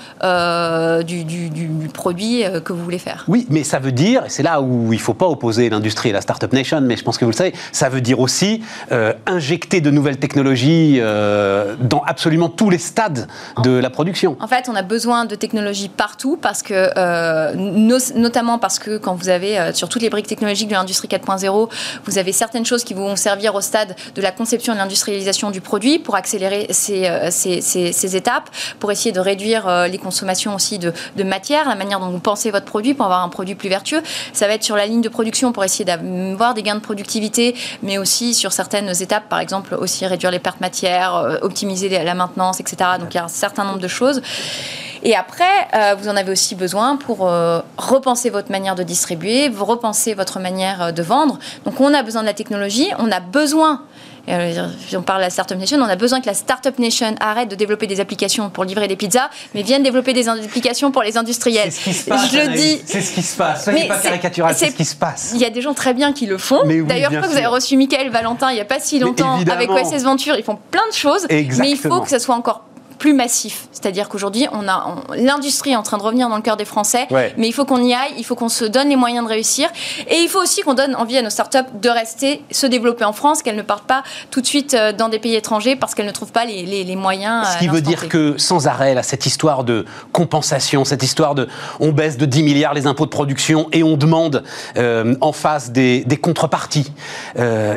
[1.04, 3.24] du, du, du, produit que vous voulez faire.
[3.28, 6.12] Oui, mais ça veut dire, et c'est là où il faut pas opposer l'industrie et
[6.12, 8.62] la Startup Nation, mais je pense que vous le savez, ça veut dire aussi
[8.92, 13.26] euh, injecter de nouvelles technologies euh, dans absolument tous les stades
[13.62, 14.36] de la production.
[14.40, 17.54] En fait, on a besoin de technologies partout, parce que, euh,
[18.14, 21.68] notamment parce que quand vous avez sur toutes les briques technologiques de l'industrie 4.0,
[22.04, 25.50] vous avez certaines choses qui vont servir au stade de la conception et de l'industrialisation
[25.50, 30.78] du produit pour accélérer ces, ces, ces, étapes, pour essayer de réduire les consommations aussi
[30.78, 33.68] de, de matière, la manière dont vous pensez votre produit pour avoir un produit plus
[33.68, 34.02] vertueux.
[34.32, 37.54] Ça va être sur la ligne de production pour essayer d'avoir des gains de productivité,
[37.82, 42.14] mais aussi sur certaines étapes, par exemple aussi réduire les pertes matières, euh, optimiser la
[42.14, 42.76] maintenance, etc.
[42.98, 44.22] Donc il y a un certain nombre de choses.
[45.02, 49.48] Et après, euh, vous en avez aussi besoin pour euh, repenser votre manière de distribuer,
[49.48, 51.38] repenser votre manière de vendre.
[51.64, 53.82] Donc on a besoin de la technologie, on a besoin
[54.28, 57.48] euh, on parle de la Startup Nation, on a besoin que la Startup Nation arrête
[57.48, 61.16] de développer des applications pour livrer des pizzas, mais vienne développer des applications pour les
[61.16, 61.72] industriels.
[61.72, 62.32] C'est ce qui se passe.
[62.32, 62.82] Je le dis.
[62.84, 63.64] C'est ce qui se passe.
[63.64, 65.32] Soyez pas caricatural, c'est ce qui se passe.
[65.34, 66.62] Il y a des gens très bien qui le font.
[66.86, 69.70] D'ailleurs, crois que vous avez reçu Michael Valentin il n'y a pas si longtemps avec
[69.70, 70.34] OSS Venture.
[70.36, 72.64] Ils font plein de choses, mais il faut que ça soit encore
[72.98, 73.68] plus massif.
[73.72, 77.06] C'est-à-dire qu'aujourd'hui, on a l'industrie est en train de revenir dans le cœur des Français,
[77.10, 79.68] mais il faut qu'on y aille, il faut qu'on se donne les moyens de réussir,
[80.08, 83.12] et il faut aussi qu'on donne envie à nos startups de rester, se développer en
[83.12, 86.06] France, qu'elles ne partent pas tout de suite euh, dans des pays étrangers parce qu'elles
[86.06, 87.46] ne trouvent pas les, les, moyens.
[87.54, 91.48] Ce qui veut dire que sans arrêt, là, cette histoire de compensation, cette histoire de
[91.80, 94.44] on baisse de 10 milliards les impôts de production et on demande
[94.76, 96.92] euh, en face des, des contreparties.
[97.38, 97.76] Euh,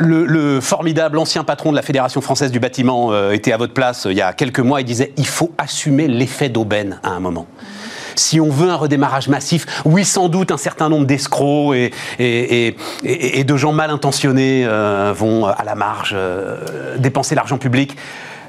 [0.00, 4.06] le, formidable ancien patron de la Fédération française du bâtiment euh, était à votre place
[4.06, 4.80] euh, il y a quelques mois.
[4.80, 7.46] Il disait il faut assumer l'effet d'aubaine à un moment.
[8.16, 13.44] Si on veut un redémarrage massif, oui, sans doute un certain nombre d'escrocs et, et,
[13.44, 16.16] de gens mal intentionnés euh, vont à la marge
[16.98, 17.96] dépenser l'argent public.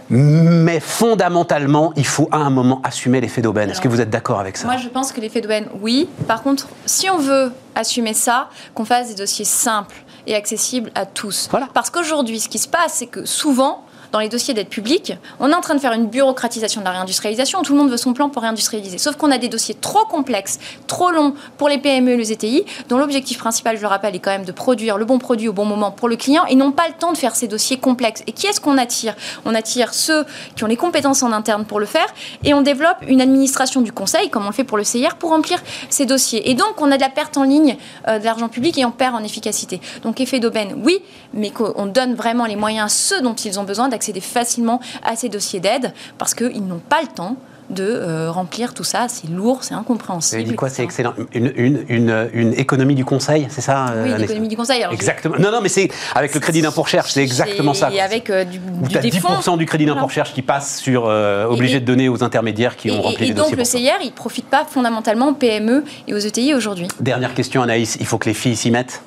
[0.10, 3.70] Mais fondamentalement, il faut à un moment assumer l'effet d'aubaine.
[3.70, 4.68] Est-ce que vous êtes d'accord avec ça?
[4.68, 6.10] Moi, je pense que l'effet d'aubaine, oui.
[6.28, 9.96] Par contre, si on veut assumer ça, qu'on fasse des dossiers simples
[10.28, 11.50] et accessibles à tous.
[11.74, 15.50] Parce qu'aujourd'hui, ce qui se passe, c'est que souvent, dans les dossiers d'aide publique, on
[15.50, 17.62] est en train de faire une bureaucratisation de la réindustrialisation.
[17.62, 18.98] Tout le monde veut son plan pour réindustrialiser.
[18.98, 22.66] Sauf qu'on a des dossiers trop complexes, trop longs pour les PME et les ETI,
[22.90, 25.54] dont l'objectif principal, je le rappelle, est quand même de produire le bon produit au
[25.54, 26.44] bon moment pour le client.
[26.50, 28.24] Ils n'ont pas le temps de faire ces dossiers complexes.
[28.28, 29.16] Et qui est-ce qu'on attire?
[29.46, 32.08] On attire ceux qui ont les compétences en interne pour le faire
[32.44, 35.30] et on développe une administration du conseil, comme on le fait pour le CIR, pour
[35.30, 36.50] remplir ces dossiers.
[36.50, 38.92] Et donc, on a de la perte en ligne euh, de l'argent public et on
[38.92, 39.80] perd en efficacité.
[40.04, 41.02] Donc, effet d'aubaine, oui,
[41.34, 45.16] mais qu'on donne vraiment les moyens à ceux dont ils ont besoin accéder facilement à
[45.16, 47.38] ces dossiers d'aide parce qu'ils n'ont pas le temps
[47.70, 49.06] de euh, remplir tout ça.
[49.08, 50.42] C'est lourd, c'est incompréhensible.
[50.42, 51.14] Vous dit quoi C'est excellent.
[51.34, 51.54] Une,
[51.88, 54.84] une, une, économie du conseil, c'est ça euh, Oui, une économie du conseil.
[54.92, 55.36] exactement.
[55.40, 57.92] Non, non, mais c'est avec le crédit d'impôt recherche, c'est exactement ça.
[57.94, 61.80] Et avec euh, du, du, as 10% du crédit d'impôt recherche qui passe sur obligé
[61.80, 63.54] de donner aux intermédiaires qui ont rempli les dossiers.
[63.54, 66.88] Et donc le CIR, il ne profite pas fondamentalement aux PME et aux ETI aujourd'hui.
[67.00, 67.98] Dernière question, Anaïs.
[68.00, 69.02] Il faut que les filles s'y mettent?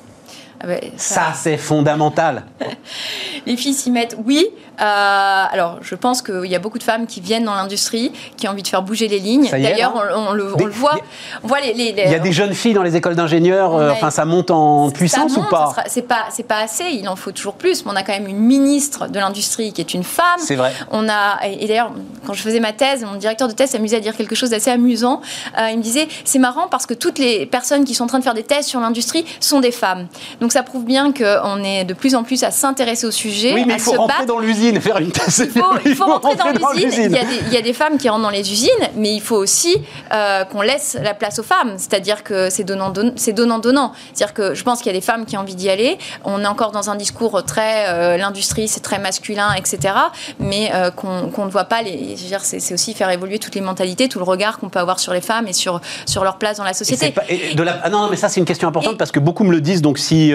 [0.59, 2.43] Ah ben, ça, c'est fondamental.
[3.45, 4.47] les filles s'y mettent, oui,
[4.77, 8.51] Alors, je pense qu'il y a beaucoup de femmes qui viennent dans l'industrie, qui ont
[8.51, 9.49] envie de faire bouger les lignes.
[9.49, 10.95] D'ailleurs, on, le, voit.
[11.43, 13.73] On voit les, il y a des jeunes filles dans les écoles d'ingénieurs.
[13.73, 16.85] enfin, ça monte en puissance ou pas C'est pas, c'est pas assez.
[16.91, 17.85] Il en faut toujours plus.
[17.85, 20.39] Mais on a quand même une ministre de l'industrie qui est une femme.
[20.39, 20.71] C'est vrai.
[20.91, 21.91] On a et, d'ailleurs,
[22.25, 24.71] quand je faisais ma thèse, mon directeur de thèse s'amusait à dire quelque chose d'assez
[24.71, 25.21] amusant.
[25.57, 28.23] il me disait, c'est marrant parce que toutes les personnes qui sont en train de
[28.23, 30.07] faire des thèses sur l'industrie sont des femmes.
[30.41, 33.53] Donc ça prouve bien qu'on est de plus en plus à s'intéresser au sujet.
[33.53, 35.47] Oui, mais il faut rentrer dans l'usine, faire une thèse.
[35.85, 37.17] Il faut, rentrer, dans, l'usine.
[37.47, 39.77] Il, y a des femmes qui rentrent dans les usines, mais il faut aussi
[40.13, 41.75] euh, qu'on laisse la place aux femmes.
[41.77, 43.59] C'est-à-dire que c'est donnant-donnant.
[43.59, 45.97] Donnant, C'est-à-dire que je pense qu'il y a des femmes qui ont envie d'y aller.
[46.23, 49.93] On est encore dans un discours très euh, l'industrie, c'est très masculin, etc.
[50.39, 51.81] Mais euh, qu'on ne voit pas.
[51.81, 55.13] Les, c'est aussi faire évoluer toutes les mentalités, tout le regard qu'on peut avoir sur
[55.13, 57.13] les femmes et sur, sur leur place dans la société.
[57.53, 59.61] de la, ah non, mais ça c'est une question importante parce que beaucoup me le
[59.61, 59.81] disent.
[59.81, 60.33] Donc si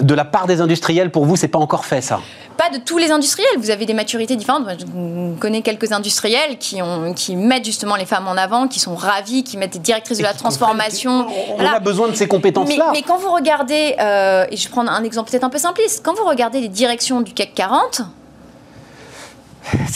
[0.00, 2.20] de la part des industriels, pour vous, c'est pas encore fait ça?
[2.56, 3.55] Pas de tous les industriels.
[3.56, 4.66] Vous avez des maturités différentes.
[4.78, 8.94] je connais quelques industriels qui, ont, qui mettent justement les femmes en avant, qui sont
[8.94, 11.26] ravis, qui mettent des directrices de la transformation.
[11.56, 12.90] On a besoin de ces compétences-là.
[12.92, 16.14] Mais, quand vous regardez, euh, et je prends un exemple peut-être un peu simpliste, quand
[16.14, 18.02] vous regardez les directions du CAC 40,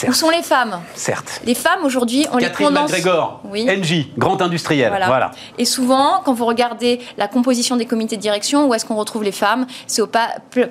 [0.07, 1.41] où sont les femmes Certes.
[1.45, 2.91] Les femmes aujourd'hui, on Catherine les condense.
[2.91, 3.65] McGregor, oui.
[3.65, 4.89] NJ, grand industriel.
[4.89, 5.31] Voilà.
[5.57, 9.23] Et souvent, quand vous regardez la composition des comités de direction, où est-ce qu'on retrouve
[9.23, 10.09] les femmes C'est au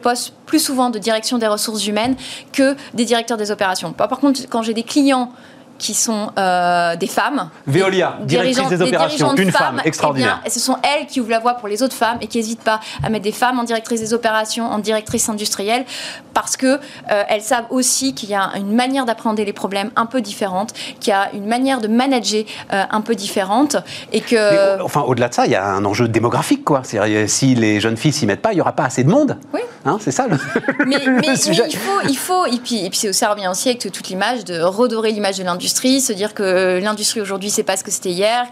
[0.02, 2.16] poste plus souvent de direction des ressources humaines
[2.52, 3.92] que des directeurs des opérations.
[3.92, 5.32] Par contre, quand j'ai des clients
[5.80, 7.48] qui sont euh, des femmes.
[7.66, 10.40] Veolia, directrice des opérations, une femme extraordinaire.
[10.44, 12.62] et ce sont elles qui ouvrent la voie pour les autres femmes et qui n'hésitent
[12.62, 15.86] pas à mettre des femmes en directrice des opérations, en directrice industrielle,
[16.34, 20.06] parce que euh, elles savent aussi qu'il y a une manière d'appréhender les problèmes un
[20.06, 23.76] peu différente, qu'il y a une manière de manager euh, un peu différente,
[24.12, 24.80] et que.
[24.82, 26.82] enfin, au-delà de ça, il y a un enjeu démographique, quoi.
[26.84, 29.38] Si les jeunes filles s'y mettent pas, il y aura pas assez de monde.
[29.54, 29.60] Oui.
[29.86, 30.36] Hein, c'est ça le,
[30.86, 31.62] mais, mais, sujet.
[31.70, 34.60] il faut, il faut, et puis, et puis ça revient aussi avec toute l'image de
[34.60, 35.69] redorer l'image de l'industrie
[36.00, 38.46] se dire que l'industrie aujourd'hui, c'est pas ce que c'était hier,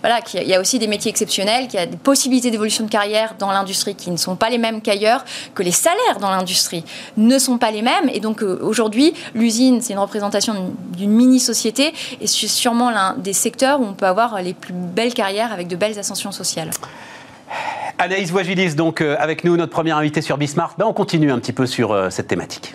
[0.00, 2.90] voilà, qu'il y a aussi des métiers exceptionnels, qu'il y a des possibilités d'évolution de
[2.90, 5.24] carrière dans l'industrie qui ne sont pas les mêmes qu'ailleurs,
[5.54, 6.84] que les salaires dans l'industrie
[7.16, 8.08] ne sont pas les mêmes.
[8.12, 13.32] Et donc euh, aujourd'hui, l'usine, c'est une représentation d'une mini-société et c'est sûrement l'un des
[13.32, 16.70] secteurs où on peut avoir les plus belles carrières avec de belles ascensions sociales.
[17.98, 20.78] Anaïs Wagilis, donc euh, avec nous, notre première invitée sur Bismarck.
[20.78, 22.74] Ben, on continue un petit peu sur euh, cette thématique.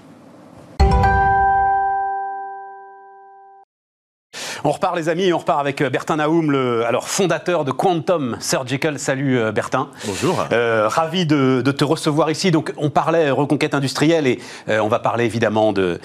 [4.65, 8.35] On repart les amis, on repart avec euh, Bertin Naoum, le alors, fondateur de Quantum
[8.41, 8.99] Surgical.
[8.99, 9.87] Salut euh, Bertin.
[10.05, 10.45] Bonjour.
[10.51, 12.51] Euh, ravi de, te recevoir ici.
[12.51, 15.99] Donc on parlait reconquête industrielle et on va parler évidemment de,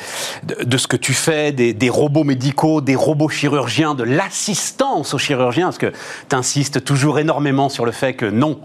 [0.45, 5.67] de, ce que tu fais, des, robots médicaux, des robots chirurgiens, de l'assistance aux chirurgiens,
[5.67, 5.93] parce que
[6.29, 8.61] tu insistes toujours énormément sur le fait que non,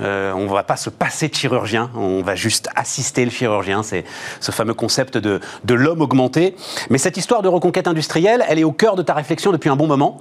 [0.00, 3.82] on ne va pas se passer de chirurgien, on va juste assister le chirurgien.
[3.82, 4.04] C'est
[4.40, 6.56] ce fameux concept de, de l'homme augmenté.
[6.90, 9.76] Mais cette histoire de reconquête industrielle, elle est au cœur de ta réflexion depuis un
[9.76, 10.20] bon moment.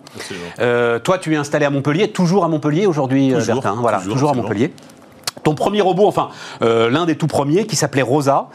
[0.59, 3.75] Euh, toi, tu es installé à Montpellier, toujours à Montpellier aujourd'hui, euh, Bertin.
[3.79, 4.73] Voilà, toujours, à Montpellier.
[5.43, 6.29] Ton premier robot, enfin
[6.61, 8.49] euh, l'un des tout premiers, qui s'appelait Rosa,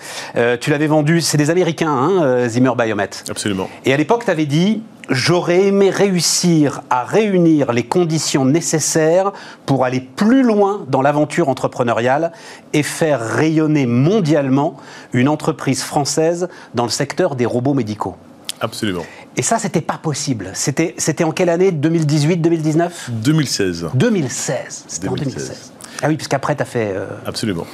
[0.60, 3.10] tu l'avais vendu, c'est des Américains, hein, Zimmer Biomet.
[3.28, 3.68] Absolument.
[3.84, 9.32] Et à l'époque, tu avais dit, j'aurais aimé réussir à réunir les conditions nécessaires
[9.64, 12.30] pour aller plus loin dans l'aventure entrepreneuriale
[12.72, 14.76] et faire rayonner mondialement
[15.12, 18.16] une entreprise française dans le secteur des robots médicaux.
[18.60, 19.04] Absolument.
[19.36, 20.50] Et ça, c'était pas possible.
[20.54, 21.72] C'était, c'était en quelle année?
[21.72, 23.88] 2018, 2019 2016.
[23.94, 24.84] 2016.
[24.88, 25.72] C'était en 2016.
[26.02, 26.92] Ah oui, puisqu'après, tu as fait.
[26.94, 27.66] Euh, Absolument.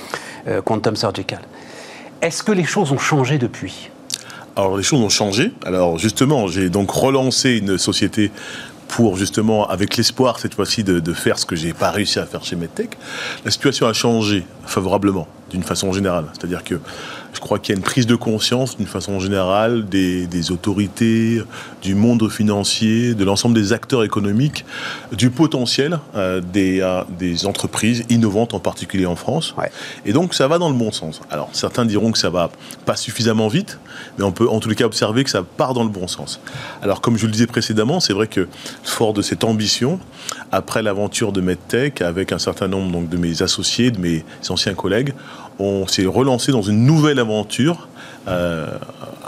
[0.48, 1.40] Euh, Quantum Surgical.
[2.20, 3.90] Est-ce que les choses ont changé depuis?
[4.54, 5.52] Alors les choses ont changé.
[5.64, 8.30] Alors justement, j'ai donc relancé une société
[8.88, 12.26] pour justement, avec l'espoir cette fois-ci de, de, faire ce que j'ai pas réussi à
[12.26, 12.90] faire chez MedTech.
[13.44, 16.26] La situation a changé favorablement d'une façon générale.
[16.34, 16.78] C'est-à-dire que
[17.32, 21.42] je crois qu'il y a une prise de conscience d'une façon générale des, autorités,
[21.82, 24.64] du monde financier, de l'ensemble des acteurs économiques,
[25.12, 29.54] du potentiel euh, des, euh, des, entreprises innovantes, en particulier en France.
[30.04, 31.20] Et donc ça va dans le bon sens.
[31.30, 32.50] Alors certains diront que ça va
[32.84, 33.78] pas suffisamment vite,
[34.18, 36.40] mais on peut en tous les cas observer que ça part dans le bon sens.
[36.82, 38.48] Alors comme je le disais précédemment, c'est vrai que
[38.84, 39.98] fort de cette ambition,
[40.50, 44.74] après l'aventure de MedTech, avec un certain nombre donc, de mes associés, de mes anciens
[44.74, 45.14] collègues,
[45.58, 47.88] on s'est relancé dans une nouvelle aventure
[48.28, 48.66] euh,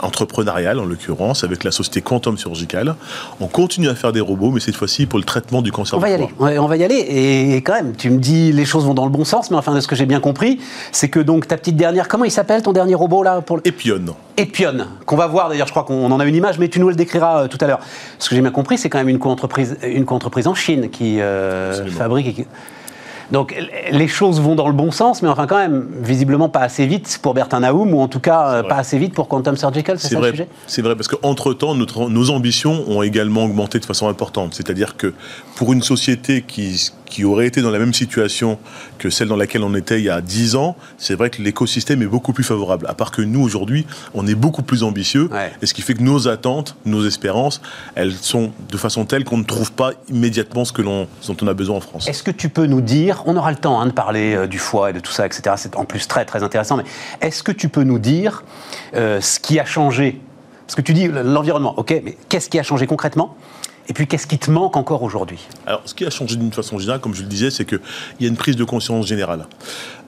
[0.01, 2.95] entrepreneuriale en l'occurrence avec la société Quantum Surgical.
[3.39, 5.97] On continue à faire des robots, mais cette fois-ci pour le traitement du cancer.
[5.97, 6.29] On va y aller.
[6.39, 6.95] On va y aller.
[6.95, 9.73] Et quand même, tu me dis les choses vont dans le bon sens, mais enfin
[9.73, 10.59] de ce que j'ai bien compris,
[10.91, 13.67] c'est que donc ta petite dernière, comment il s'appelle ton dernier robot là pour le...
[13.67, 14.15] Epion.
[14.37, 15.67] Epion, qu'on va voir d'ailleurs.
[15.67, 17.67] Je crois qu'on en a une image, mais tu nous le décriras euh, tout à
[17.67, 17.79] l'heure.
[18.19, 21.19] Ce que j'ai bien compris, c'est quand même une co-entreprise, une co-entreprise en Chine qui
[21.19, 22.45] euh, fabrique.
[23.31, 23.55] Donc
[23.91, 27.19] les choses vont dans le bon sens, mais enfin quand même, visiblement pas assez vite
[27.21, 30.09] pour Bertin Naoum, ou en tout cas euh, pas assez vite pour Quantum Surgical, c'est
[30.09, 30.47] ça vrai, le sujet?
[30.67, 34.53] C'est vrai, parce qu'entre-temps, nos ambitions ont également augmenté de façon importante.
[34.53, 35.13] C'est-à-dire que
[35.55, 38.59] pour une société qui, qui aurait été dans la même situation
[38.97, 42.01] que celle dans laquelle on était il y a 10 ans, c'est vrai que l'écosystème
[42.01, 42.85] est beaucoup plus favorable.
[42.89, 45.29] À part que nous, aujourd'hui, on est beaucoup plus ambitieux,
[45.61, 47.61] et ce qui fait que nos attentes, nos espérances,
[47.95, 51.47] elles sont de façon telle qu'on ne trouve pas immédiatement ce que l'on, dont on
[51.47, 52.05] a besoin en France.
[52.09, 54.59] Est-ce que tu peux nous dire, on aura le temps hein, de parler euh, du
[54.59, 55.55] foie et de tout ça, etc.
[55.57, 56.83] C'est en plus très très intéressant, mais
[57.21, 58.43] est-ce que tu peux nous dire
[58.93, 60.19] euh, ce qui a changé?
[60.67, 63.37] Parce que tu dis l'environnement, ok, mais qu'est-ce qui a changé concrètement?
[63.87, 65.39] Et puis, qu'est-ce qui te manque encore aujourd'hui?
[65.67, 67.79] Alors, ce qui a changé d'une façon générale, comme je le disais, c'est qu'il
[68.19, 69.45] y a une prise de conscience générale.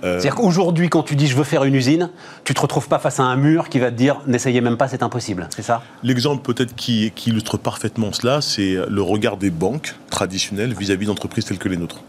[0.03, 2.09] Euh, C'est-à-dire qu'aujourd'hui, quand tu dis je veux faire une usine,
[2.43, 4.87] tu te retrouves pas face à un mur qui va te dire n'essayez même pas,
[4.87, 5.47] c'est impossible.
[5.55, 5.81] C'est ça?
[6.03, 11.45] L'exemple peut-être qui, qui, illustre parfaitement cela, c'est le regard des banques traditionnelles vis-à-vis d'entreprises
[11.45, 12.01] telles que les nôtres.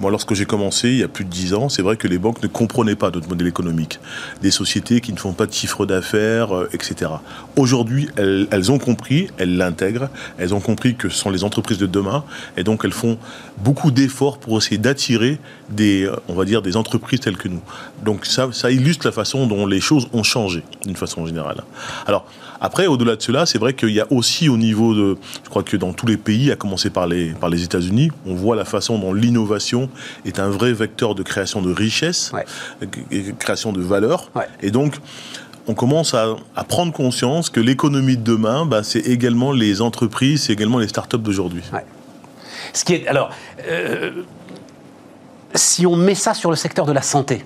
[0.00, 2.18] Moi, lorsque j'ai commencé, il y a plus de 10 ans, c'est vrai que les
[2.18, 3.98] banques ne comprenaient pas notre modèle économique.
[4.42, 7.10] Des sociétés qui ne font pas de chiffre d'affaires, euh, etc.
[7.56, 11.78] Aujourd'hui, elles, elles, ont compris, elles l'intègrent, elles ont compris que ce sont les entreprises
[11.78, 12.24] de demain,
[12.56, 13.18] et donc elles font
[13.58, 15.38] beaucoup d'efforts pour essayer d'attirer
[15.70, 17.60] des, euh, on va dire, des entreprises que nous.
[18.04, 21.62] Donc ça, ça illustre la façon dont les choses ont changé, d'une façon générale.
[22.06, 22.26] Alors,
[22.60, 25.62] après, au-delà de cela, c'est vrai qu'il y a aussi au niveau de, je crois
[25.62, 28.64] que dans tous les pays, à commencer par les, par les États-Unis, on voit la
[28.64, 29.88] façon dont l'innovation
[30.24, 33.34] est un vrai vecteur de création de richesse, ouais.
[33.38, 34.30] création de valeur.
[34.34, 34.48] Ouais.
[34.60, 34.96] Et donc,
[35.68, 40.44] on commence à, à prendre conscience que l'économie de demain, bah, c'est également les entreprises,
[40.44, 41.62] c'est également les startups d'aujourd'hui.
[41.72, 41.84] Ouais.
[42.72, 43.30] Ce qui est, alors,
[43.68, 44.10] euh,
[45.58, 47.44] si on met ça sur le secteur de la santé,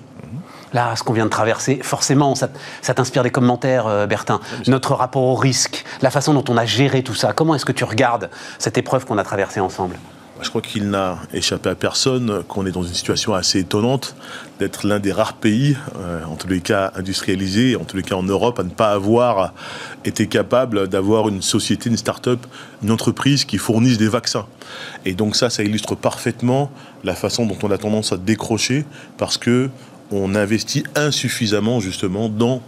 [0.73, 2.49] là, ce qu'on vient de traverser, forcément, ça,
[2.93, 4.39] t'inspire des commentaires, euh, Bertin.
[4.67, 7.33] Notre rapport au risque, la façon dont on a géré tout ça.
[7.33, 9.97] Comment est-ce que tu regardes cette épreuve qu'on a traversée ensemble?
[10.43, 14.15] Je crois qu'il n'a échappé à personne qu'on est dans une situation assez étonnante
[14.59, 18.15] d'être l'un des rares pays, euh, en tous les cas industrialisés, en tous les cas
[18.15, 19.53] en Europe, à ne pas avoir
[20.05, 22.45] été capable d'avoir une société, une start-up,
[22.83, 24.45] une entreprise qui fournisse des vaccins.
[25.05, 26.69] Et donc ça, ça illustre parfaitement
[27.03, 28.85] la façon dont on a tendance à décrocher
[29.17, 29.69] parce que
[30.11, 32.61] on investit insuffisamment justement dans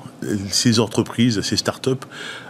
[0.49, 2.05] ces entreprises, ces start-up,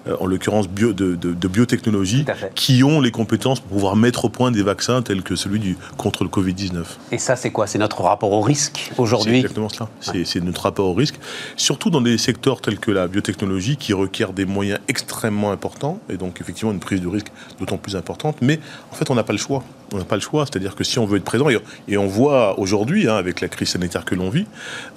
[0.08, 4.26] euh, en l'occurrence bio, de, de, de, biotechnologie, qui ont les compétences pour pouvoir mettre
[4.26, 6.84] au point des vaccins tels que celui du, contre le Covid-19.
[7.12, 7.68] Et ça, c'est quoi?
[7.68, 9.34] C'est notre rapport au risque aujourd'hui?
[9.34, 9.90] C'est exactement cela.
[10.08, 10.24] Ouais.
[10.26, 11.16] C'est notre rapport au risque,
[11.56, 16.18] surtout dans des secteurs tels que la biotechnologie, qui requièrent des moyens extrêmement importants, et
[16.18, 18.60] donc effectivement une prise de risque d'autant plus importante, mais
[18.92, 19.64] en fait, on n'a pas le choix.
[19.94, 22.08] On n'a pas le choix, c'est-à-dire que si on veut être présent, et, et on
[22.08, 24.46] voit aujourd'hui, hein, avec la crise sanitaire que l'on vit,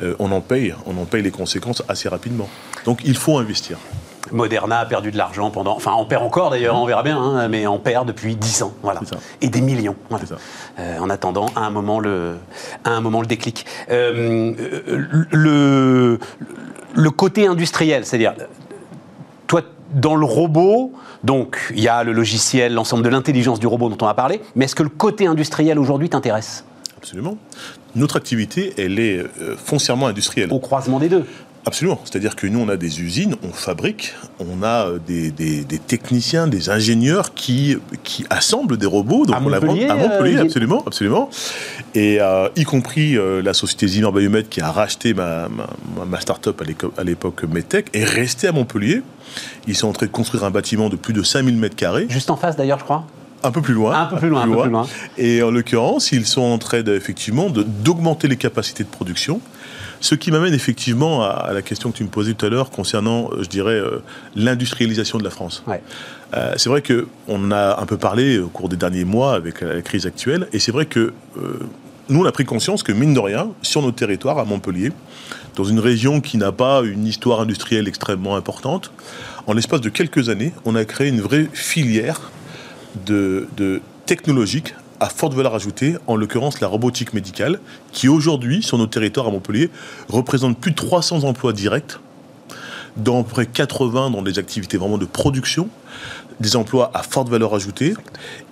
[0.02, 2.48] euh, on en paye, on en paye les conséquences assez rapidement.
[2.84, 3.78] Donc il faut investir.
[4.32, 5.76] Moderna a perdu de l'argent pendant.
[5.76, 8.72] Enfin, on perd encore d'ailleurs, on verra bien, hein, mais on perd depuis 10 ans.
[8.82, 9.00] Voilà.
[9.40, 9.96] Et des millions.
[10.10, 10.24] Voilà.
[10.78, 12.36] Euh, en attendant, à un moment, le,
[12.84, 13.66] à un moment, le déclic.
[13.90, 14.52] Euh,
[15.30, 16.18] le,
[16.94, 18.34] le côté industriel, c'est-à-dire,
[19.46, 19.62] toi,
[19.94, 20.92] dans le robot,
[21.24, 24.40] donc il y a le logiciel, l'ensemble de l'intelligence du robot dont on a parlé,
[24.54, 26.64] mais est-ce que le côté industriel aujourd'hui t'intéresse?
[26.96, 27.38] Absolument.
[27.94, 29.24] Notre activité, elle est
[29.56, 30.52] foncièrement industrielle.
[30.52, 31.24] Au croisement des deux.
[31.68, 32.00] Absolument.
[32.04, 36.46] C'est-à-dire que nous, on a des usines, on fabrique, on a des, des, des techniciens,
[36.46, 39.26] des ingénieurs qui, qui assemblent des robots.
[39.26, 41.28] Donc à on Montpellier, à Montpellier, euh, absolument, absolument.
[41.94, 46.20] Et euh, y compris euh, la société Zimmer Biomed qui a racheté ma, ma, ma
[46.20, 46.62] start-up
[46.96, 49.02] à l'époque Medtech est restée à Montpellier.
[49.66, 52.06] Ils sont en train de construire un bâtiment de plus de 5000 mètres carrés.
[52.08, 53.04] Juste en face d'ailleurs, je crois.
[53.42, 53.94] Un peu plus loin.
[53.94, 54.86] Un peu plus loin, un peu plus loin.
[55.18, 59.40] Et en l'occurrence, ils sont en train de, effectivement d'augmenter les capacités de production.
[60.00, 63.30] Ce qui m'amène effectivement à, la question que tu me posais tout à l'heure concernant,
[63.40, 64.02] je dirais, euh,
[64.36, 65.62] l'industrialisation de la France.
[65.66, 65.82] Ouais.
[66.34, 69.82] Euh, c'est vrai qu'on a un peu parlé au cours des derniers mois avec la
[69.82, 71.58] crise actuelle, et c'est vrai que euh,
[72.08, 74.92] nous, on a pris conscience que, mine de rien, sur notre territoire, à Montpellier,
[75.56, 78.92] dans une région qui n'a pas une histoire industrielle extrêmement importante,
[79.46, 82.30] en l'espace de quelques années, on a créé une vraie filière
[83.06, 87.60] de, de technologique à forte valeur ajoutée, en l'occurrence la robotique médicale,
[87.92, 89.70] qui aujourd'hui, sur notre territoire à Montpellier,
[90.08, 91.98] représente plus de 300 emplois directs,
[92.96, 95.68] dans près 80 dans des activités vraiment de production,
[96.40, 97.94] des emplois à forte valeur ajoutée,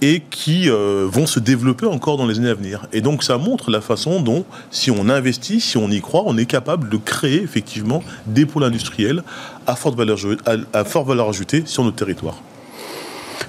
[0.00, 2.86] et qui euh, vont se développer encore dans les années à venir.
[2.92, 6.36] Et donc ça montre la façon dont, si on investit, si on y croit, on
[6.36, 9.22] est capable de créer effectivement des pôles industriels
[9.66, 12.40] à forte valeur, à, à forte valeur ajoutée sur notre territoire.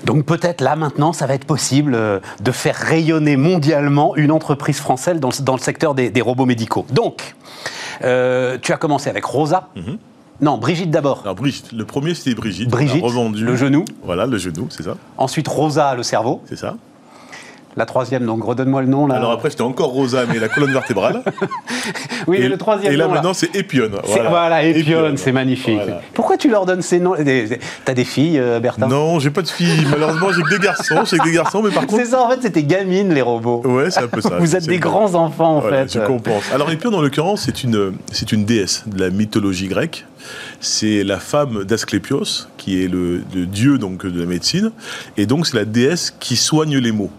[0.06, 4.80] Donc peut-être là maintenant, ça va être possible euh, de faire rayonner mondialement une entreprise
[4.80, 6.86] française dans le, dans le secteur des, des, robots médicaux.
[6.92, 7.36] Donc,
[8.04, 9.70] euh, tu as commencé avec Rosa.
[9.76, 9.98] Mm -hmm.
[10.40, 11.22] Non, Brigitte d'abord.
[11.24, 12.70] Alors Brigitte, le premier c'était Brigitte.
[12.70, 13.44] Brigitte, revendu.
[13.44, 13.86] le genou.
[14.04, 14.96] Voilà, le genou, c'est ça.
[15.18, 16.42] Ensuite Rosa, le cerveau.
[16.46, 16.76] C'est ça.
[17.78, 19.16] La troisième, donc redonne-moi le nom là.
[19.16, 21.22] Alors après, c'était encore Rosa, mais la colonne vertébrale.
[22.28, 22.92] oui, et le troisième.
[22.92, 24.00] Et là, maintenant, c'est Épione.
[24.04, 25.80] Voilà, voilà Épione, c'est magnifique.
[26.16, 27.14] Pourquoi tu leur donnes ces noms?
[27.86, 28.88] T'as des filles, euh, Bertin?
[28.88, 29.86] Non, j'ai pas de filles.
[29.92, 31.06] Malheureusement, j'ai que des garçons.
[31.06, 32.02] J'ai des garçons, mais par contre.
[32.02, 33.62] C'est ça, en fait, c'était gamines, les robots.
[33.64, 34.38] Ouais, c'est un peu ça.
[34.40, 35.94] Vous êtes des grands enfants, en fait.
[35.94, 36.52] Je compense.
[36.52, 40.08] Alors, Épione, en l'occurrence, c'est une, c'est une déesse de la mythologie grecque.
[40.60, 44.72] C'est la femme d'Asclépios, qui est le, le, dieu donc de la médecine,
[45.16, 47.12] et donc c'est la déesse qui soigne les maux.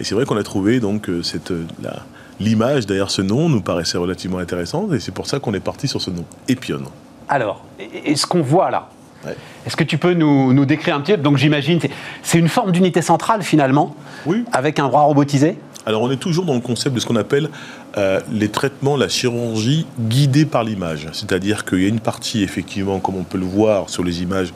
[0.00, 2.02] Et c'est vrai qu'on a trouvé donc euh, cette la,
[2.40, 5.88] l'image derrière ce nom nous paraissait relativement intéressante, et c'est pour ça qu'on est parti
[5.88, 6.86] sur ce nom, Épione.
[7.28, 8.88] Alors, est-ce qu'on voit là
[9.26, 9.36] Ouais.
[9.66, 11.18] Est-ce que tu peux nous, nous, décrire un petit peu?
[11.18, 11.80] Donc j'imagine,
[12.22, 14.44] c'est une forme d'unité centrale finalement, oui.
[14.52, 15.58] avec un bras robotisé?
[15.86, 17.48] Alors on est toujours dans le concept de ce qu'on appelle
[17.96, 21.08] euh, les traitements, la chirurgie guidée par l'image.
[21.12, 24.52] C'est-à-dire qu'il y a une partie, effectivement, comme on peut le voir sur les images,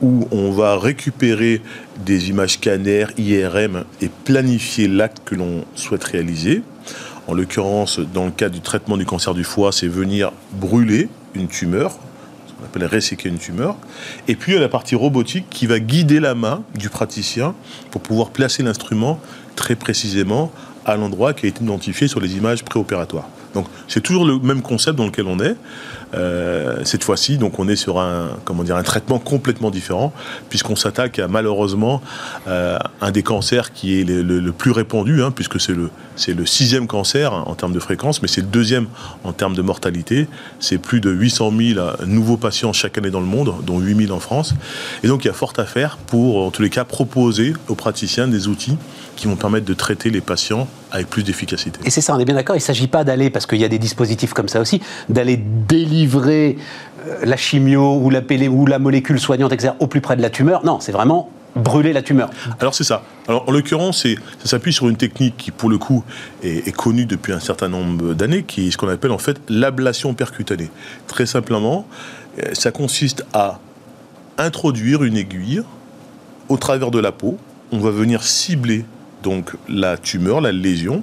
[0.00, 1.62] où on va récupérer
[2.04, 6.62] des images scanners, IRM, et planifier l'acte que l'on souhaite réaliser.
[7.26, 11.48] En l'occurrence, dans le cas du traitement du cancer du foie, c'est venir brûler une
[11.48, 11.92] tumeur,
[12.46, 13.76] ce qu'on appelle resséquer une tumeur.
[14.28, 17.54] Et puis il y a la partie robotique qui va guider la main du praticien
[17.90, 19.20] pour pouvoir placer l'instrument
[19.56, 20.52] très précisément
[20.84, 23.28] à l'endroit qui a été identifié sur les images préopératoires.
[23.54, 25.56] Donc c'est toujours le même concept dans lequel on est.
[26.14, 30.12] Euh, cette fois-ci, donc on est sur un comment dire un traitement complètement différent
[30.48, 32.02] puisqu'on s'attaque à malheureusement
[32.46, 36.46] euh, un des cancers qui est le, plus répandu, hein, puisque c'est le c'est le
[36.46, 38.86] sixième cancer en termes de fréquence, mais c'est le deuxième
[39.24, 40.28] en termes de mortalité.
[40.60, 44.16] C'est plus de 800 000 nouveaux patients chaque année dans le monde, dont 8 000
[44.16, 44.54] en France.
[45.02, 47.74] Et donc il y a fort à faire pour, en tous les cas, proposer aux
[47.74, 48.76] praticiens des outils
[49.16, 51.80] qui vont permettre de traiter les patients avec plus d'efficacité.
[51.84, 53.68] Et c'est ça, on est bien d'accord, il s'agit pas d'aller, parce qu'il y a
[53.68, 56.03] des dispositifs comme ça aussi, d'aller délivrer
[57.22, 60.64] la chimio ou la, molécule soignante etc., au plus près de la tumeur.
[60.64, 62.30] Non, c'est vraiment brûler la tumeur.
[62.58, 63.02] Alors c'est ça.
[63.28, 66.02] Alors en l'occurrence, ça s'appuie sur une technique qui, pour le coup,
[66.42, 69.40] est, est connue depuis un certain nombre d'années, qui est ce qu'on appelle en fait
[69.48, 70.70] l'ablation percutanée.
[71.06, 71.86] Très simplement,
[72.52, 73.60] ça consiste à
[74.38, 75.62] introduire une aiguille
[76.48, 77.38] au travers de la peau.
[77.72, 78.84] On va venir cibler
[79.22, 81.02] donc la tumeur, la lésion,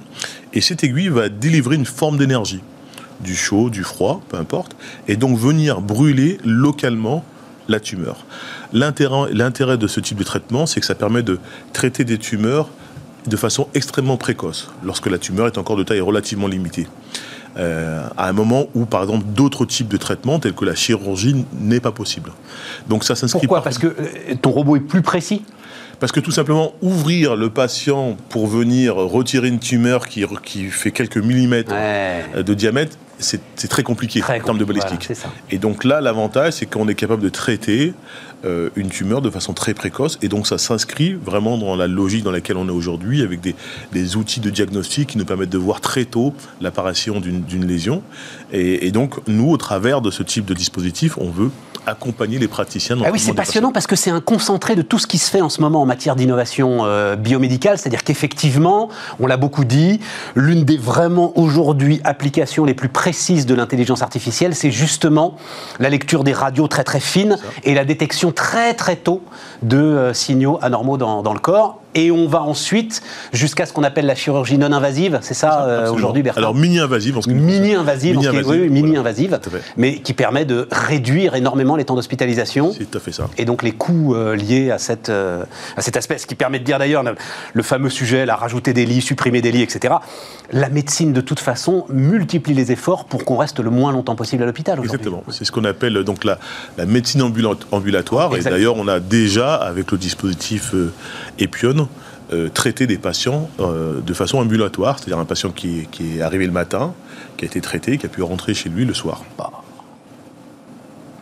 [0.54, 2.62] et cette aiguille va délivrer une forme d'énergie,
[3.24, 4.76] du chaud, du froid, peu importe,
[5.08, 7.24] et donc venir brûler localement
[7.68, 8.26] la tumeur.
[8.74, 11.40] L'intérêt de ce type de traitement, c'est que ça permet de
[11.74, 12.70] traiter des tumeurs
[13.28, 16.88] de façon extrêmement précoce, lorsque la tumeur est encore de taille relativement limitée.
[17.58, 21.46] Euh, à un moment où, par exemple, d'autres types de traitements, tels que la chirurgie,
[21.60, 22.32] n'est pas possible.
[22.88, 23.42] Donc ça s'inscrit.
[23.42, 23.62] Pourquoi?
[23.62, 23.94] Parce que
[24.42, 25.44] ton robot est plus précis?
[26.00, 30.92] Parce que tout simplement, ouvrir le patient pour venir retirer une tumeur qui, qui fait
[30.92, 32.42] quelques millimètres ouais.
[32.42, 35.12] de diamètre, c'est très compliqué très en termes de balistique.
[35.14, 37.94] Voilà, et donc là, l'avantage, c'est qu'on est capable de traiter
[38.46, 40.18] euh, une tumeur de façon très précoce.
[40.22, 43.56] Et donc ça s'inscrit vraiment dans la logique dans laquelle on est aujourd'hui, avec des,
[43.92, 48.04] des, outils de diagnostic qui nous permettent de voir très tôt l'apparition d'une lésion.
[48.52, 51.52] Et, et, donc, nous, au travers de ce type de dispositif, on veut
[51.86, 55.00] accompagner les praticiens dans ah oui, c'est passionnant parce que c'est un concentré de tout
[55.00, 59.26] ce qui se fait en ce moment en matière d'innovation euh, biomédicale, c'est-à-dire qu'effectivement, on
[59.26, 60.00] l'a beaucoup dit,
[60.36, 65.38] l'une des vraiment aujourd'hui applications les plus précises de l'intelligence artificielle, c'est justement
[65.80, 69.22] la lecture des radios très très fines et la détection très très tôt
[69.62, 73.02] de euh, signaux anormaux dans, dans le corps et on va ensuite
[73.34, 77.18] jusqu'à ce qu'on appelle la chirurgie non invasive, c'est ça, euh, aujourd'hui, Bertrand Alors mini-invasive,
[77.18, 79.64] en ce mini-invasive, mini invasive, oui, mini-invasive, voilà.
[79.78, 82.74] mais qui permet de réduire énormément les temps d'hospitalisation.
[82.78, 83.30] C'est tout à fait ça.
[83.38, 85.44] Et donc les coûts euh, liés à, cette, euh,
[85.76, 87.04] à cet aspect, ce qui permet de dire d'ailleurs
[87.54, 89.96] le fameux sujet, la rajouter des lits, supprimer des lits, etc.
[90.52, 94.44] La médecine, de toute façon, multiplie les efforts pour qu'on reste le moins longtemps possible
[94.44, 94.80] à l'hôpital.
[94.80, 95.24] Exactement.
[95.30, 96.40] C'est ce qu'on appelle donc la,
[96.78, 98.36] la médecine ambulatoire.
[98.36, 98.56] Exactement.
[98.56, 100.92] Et d'ailleurs, on a déjà, avec le dispositif euh,
[101.40, 101.88] Epion,
[102.34, 106.46] euh, traiter des patients euh, de façon ambulatoire, c'est-à-dire un patient qui, qui, est arrivé
[106.46, 106.94] le matin,
[107.38, 109.24] qui a été traité, qui a pu rentrer chez lui le soir.
[109.38, 109.52] Bah,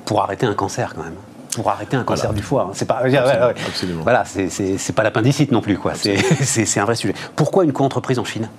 [0.10, 1.14] pour arrêter un cancer quand même.
[1.54, 2.38] Pour arrêter un cancer voilà.
[2.40, 2.72] du foie.
[2.74, 3.56] C'est pas, absolument, ouais, ouais.
[3.68, 4.02] absolument.
[4.04, 5.94] Voilà, c'est pas l'appendicite non plus, quoi.
[6.42, 7.14] C'est un vrai sujet.
[7.36, 8.50] Pourquoi une co-entreprise en Chine?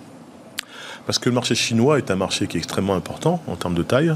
[1.07, 3.83] Parce que le marché chinois est un marché qui est extrêmement important en termes de
[3.83, 4.15] taille.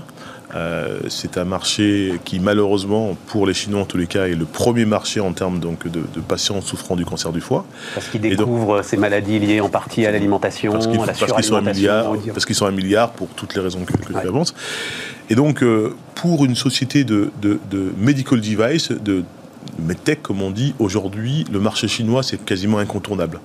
[0.55, 4.45] Euh, c'est un marché qui, malheureusement, pour les Chinois en tous les cas, est le
[4.45, 7.65] premier marché en termes donc, de, de patients souffrant du cancer du foie.
[7.95, 11.33] Parce qu'ils découvrent donc, ces maladies liées en partie à l'alimentation, parce à la parce
[11.33, 14.13] qu'ils sont un milliard, parce qu'ils sont un milliard pour toutes les raisons que, que
[14.13, 14.23] ouais.
[14.23, 14.55] tu avances.
[15.31, 19.25] Et donc, euh, pour une société de, de, de medical device, de
[19.79, 23.41] medtech comme on dit, aujourd'hui, le marché chinois c'est quasiment incontournable.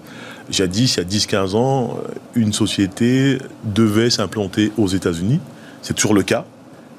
[0.49, 1.97] Jadis, il y a 10-15 ans,
[2.35, 5.39] une société devait s'implanter aux États-Unis.
[5.81, 6.45] C'est toujours le cas.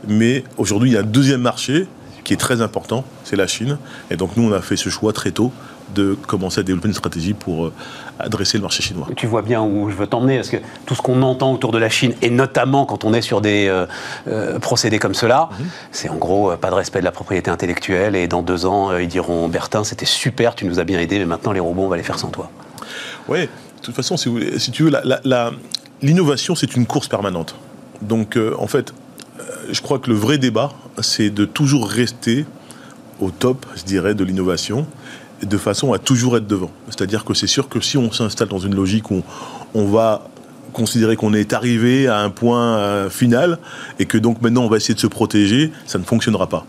[0.08, 1.86] Mais aujourd'hui, il y a un deuxième marché
[2.24, 3.78] qui est très important, c'est la Chine.
[4.10, 5.52] Et donc nous, on a fait ce choix très tôt
[5.94, 7.72] de commencer à développer une stratégie pour euh,
[8.18, 9.08] adresser le marché chinois.
[9.16, 11.78] Tu vois bien où je veux t'emmener, parce que tout ce qu'on entend autour de
[11.78, 13.86] la Chine, et notamment quand on est sur des euh,
[14.28, 15.66] euh, procédés comme cela, mhm.
[15.90, 19.08] c'est en gros pas de respect de la propriété intellectuelle, et dans deux ans, ils
[19.08, 21.96] diront Bertin, c'était super, tu nous as bien aidé, mais maintenant les robots, on va
[21.96, 22.50] les faire sans toi.
[23.28, 23.48] Oui, de
[23.82, 24.92] toute façon, si, tu veux,
[26.02, 27.56] l'innovation, c'est une course permanente.
[28.02, 28.94] Donc, en fait,
[29.70, 32.44] je crois que le vrai débat, c'est de toujours rester
[33.20, 34.86] au top, je dirais, de l'innovation,
[35.42, 36.70] de façon à toujours être devant.
[36.88, 39.22] C'est-à-dire que c'est sûr que si on s'installe dans une logique où
[39.74, 40.28] on va
[40.72, 43.58] considérer qu'on est arrivé à un point euh, final
[43.98, 46.64] et que donc maintenant on va essayer de se protéger, ça ne fonctionnera pas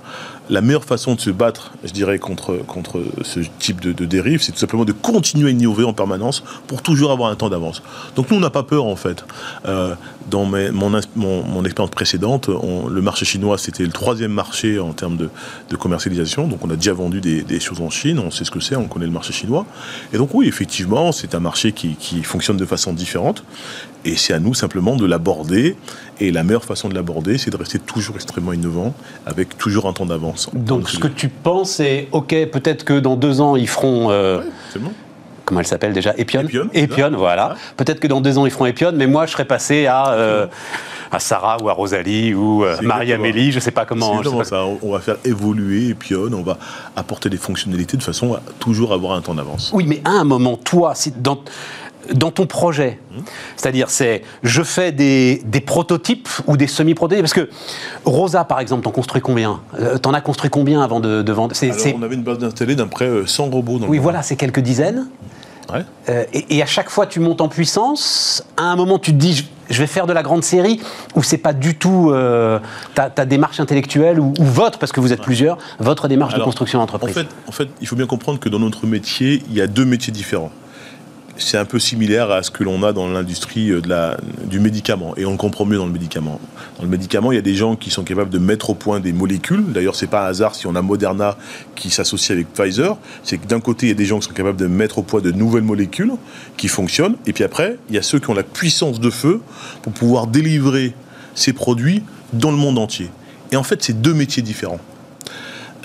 [0.52, 2.60] la meilleure façon de se battre, je dirais, contre,
[3.24, 7.12] ce type de, dérive, c'est tout simplement de continuer à innover en permanence pour toujours
[7.12, 7.82] avoir un temps d'avance.
[8.18, 9.24] Donc nous, on n'a pas peur, en fait.
[9.66, 9.96] Euh,
[10.30, 15.30] dans mon, expérience précédente, le marché chinois, c'était le troisième marché en termes de,
[15.78, 16.48] commercialisation.
[16.48, 18.88] Donc on a déjà vendu des, choses en Chine, on sait ce que c'est, on
[18.88, 19.66] connaît le marché chinois.
[20.12, 23.44] Et donc oui, effectivement, c'est un marché qui fonctionne de façon différente.
[24.06, 25.76] Et c'est à nous simplement de l'aborder.
[26.20, 28.94] Et la meilleure façon de l'aborder, c'est de rester toujours extrêmement innovant,
[29.26, 30.50] avec toujours un temps d'avance.
[30.54, 34.12] Donc, ce que tu penses, c'est OK, peut-être que dans deux ans, ils feront.
[34.12, 34.42] Euh,
[34.80, 34.92] bon.
[35.46, 37.56] Comment elle s'appelle déjà Epion Epion, voilà.
[37.76, 40.12] Peut-être que dans deux ans, ils feront Epion, mais moi, je serais passé à.
[40.14, 40.48] Euh,
[41.12, 44.24] à Sarah ou à Rosalie ou euh, Marie-Amélie, je ne sais pas comment.
[44.44, 44.64] Ça.
[44.82, 46.58] On va faire évoluer Epion, on va
[46.96, 49.72] apporter des fonctionnalités de façon à toujours avoir un temps d'avance.
[49.74, 51.40] Oui, mais à un moment, toi, dans,
[52.14, 53.00] dans ton projet.
[53.56, 57.24] C'est-à-dire, c'est je fais des, prototypes ou des semi-prototypes.
[57.24, 57.50] Parce que
[58.06, 59.62] Rosa, par exemple, t'en construis combien?
[59.80, 61.56] Euh, T'en as construit combien avant de, vendre?
[61.96, 63.80] On avait une base d'installés d'un près 100 robots.
[63.80, 65.08] Dans oui, voilà, c'est quelques dizaines.
[66.10, 68.46] Euh, et, à chaque fois, tu montes en puissance.
[68.58, 70.82] À un moment, tu te dis, je, vais faire de la grande série,
[71.16, 72.60] ou c'est pas du tout euh,
[72.94, 77.12] ta, démarche intellectuelle, ou, votre, parce que vous êtes plusieurs, votre démarche de construction d'entreprise.
[77.12, 79.68] En fait, en fait, il faut bien comprendre que dans notre métier, il y a
[79.68, 80.52] deux métiers différents
[81.42, 84.16] c'est un peu similaire à ce que l'on a dans l'industrie euh,
[84.46, 85.14] du médicament.
[85.18, 86.40] Et on le comprend mieux dans le médicament.
[86.78, 89.00] Dans le médicament, il y a des gens qui sont capables de mettre au point
[89.00, 89.64] des molécules.
[89.72, 91.38] D'ailleurs, c'est pas un hasard si on a Moderna
[91.76, 92.98] qui s'associe avec Pfizer.
[93.24, 95.04] C'est que d'un côté, il y a des gens qui sont capables de mettre au
[95.04, 96.14] point de nouvelles molécules
[96.58, 97.16] qui fonctionnent.
[97.26, 99.42] Et puis après, il y a ceux qui ont la puissance de feu
[99.82, 100.94] pour pouvoir délivrer
[101.36, 103.10] ces produits dans le monde entier.
[103.52, 104.80] Et en fait, c'est deux métiers différents.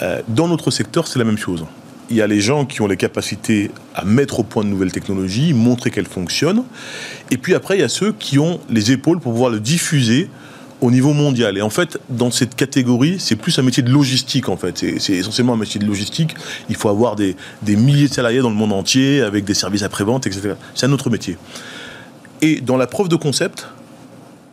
[0.02, 1.64] Euh, dans notre secteur, c'est la même chose
[2.10, 4.92] il y a les gens qui ont les capacités à mettre au point de nouvelles
[4.92, 6.64] technologies, montrer qu'elles fonctionnent.
[7.30, 10.28] Et puis après, il y a ceux qui ont les épaules pour pouvoir le diffuser
[10.80, 11.56] au niveau mondial.
[11.56, 14.84] Et en fait, dans cette catégorie, c'est plus un métier de logistique, en fait.
[14.98, 16.34] C'est essentiellement un métier de logistique.
[16.68, 19.82] Il faut avoir des, des milliers de salariés dans le monde entier, avec des services
[19.82, 20.54] après-vente, etc.
[20.74, 21.38] C'est un autre métier.
[22.42, 23.66] Et dans la preuve de concept,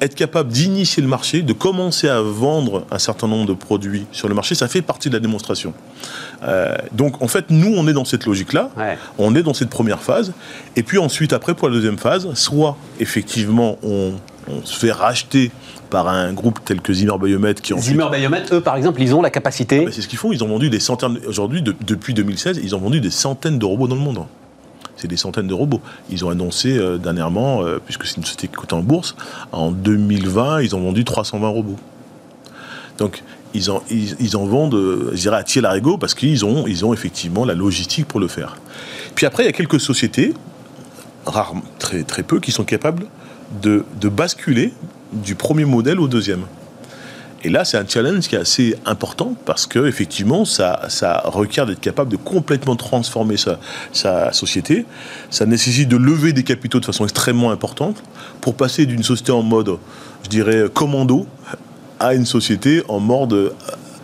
[0.02, 4.28] être capable d'initier le marché, de commencer à vendre un certain nombre de produits sur
[4.28, 5.74] le marché, ça fait partie de la démonstration.
[6.44, 8.70] Euh, donc en fait, nous, on est dans cette logique-là,
[9.18, 10.34] on est dans cette première phase,
[10.76, 14.14] et puis ensuite, après, pour la deuxième phase, soit effectivement, on,
[14.66, 15.52] se fait racheter
[15.90, 17.74] par un groupe tel que Zimmer Biomet qui.
[17.80, 19.86] Zimmer Biomet, eux, par exemple, ils ont la capacité...
[19.88, 21.18] Ah, c'est ce qu'ils font, ils ont vendu des centaines...
[21.26, 24.26] Aujourd'hui, depuis 2016, ils ont vendu des centaines de robots dans le monde
[25.08, 25.82] des centaines de robots.
[26.10, 29.16] Ils ont annoncé euh, dernièrement, euh, puisque c'est une société qui cote en bourse,
[29.52, 31.80] en 2020, ils ont vendu 320 robots.
[32.98, 33.24] Donc,
[33.54, 36.84] ils en, ils, en vendent, euh, je dirais, à tiers l'arigot parce qu'ils ont, ils
[36.94, 38.58] effectivement la logistique pour le faire.
[39.16, 40.34] Puis après, il y a quelques sociétés,
[41.26, 43.06] rares, très, peu, qui sont capables
[43.62, 44.74] de basculer
[45.14, 46.46] du premier modèle au deuxième.
[47.46, 51.66] Et là, c'est un challenge qui est assez important parce que effectivement, ça, ça requiert
[51.66, 53.60] d'être capable de complètement transformer sa,
[53.92, 54.86] sa, société.
[55.30, 58.02] Ça nécessite de lever des capitaux de façon extrêmement importante
[58.40, 59.78] pour passer d'une société en mode,
[60.24, 61.28] je dirais, commando
[62.00, 63.50] à une société en mode euh,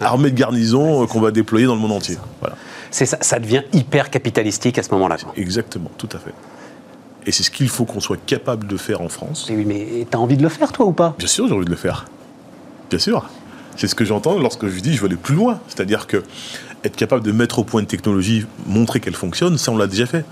[0.02, 2.18] armée de garnison qu'on va déployer dans le monde entier.
[2.42, 2.56] Voilà.
[2.92, 5.16] C'est ça, ça devient hyper capitalistique à ce moment-là.
[5.38, 6.34] Exactement, tout à fait.
[7.26, 9.48] Et c'est ce qu'il faut qu'on soit capable de faire en France.
[9.50, 11.16] oui, mais tu as envie de le faire, toi, ou pas?
[11.18, 12.06] Bien sûr, j'ai envie de le faire.
[12.90, 13.30] Bien sûr?
[13.76, 15.60] C'est ce que j'entends lorsque je dis je veux aller plus loin.
[15.68, 16.24] C'est-à-dire que
[16.84, 20.06] être capable de mettre au point une technologie, montrer qu'elle fonctionne, ça on l'a déjà
[20.06, 20.26] fait.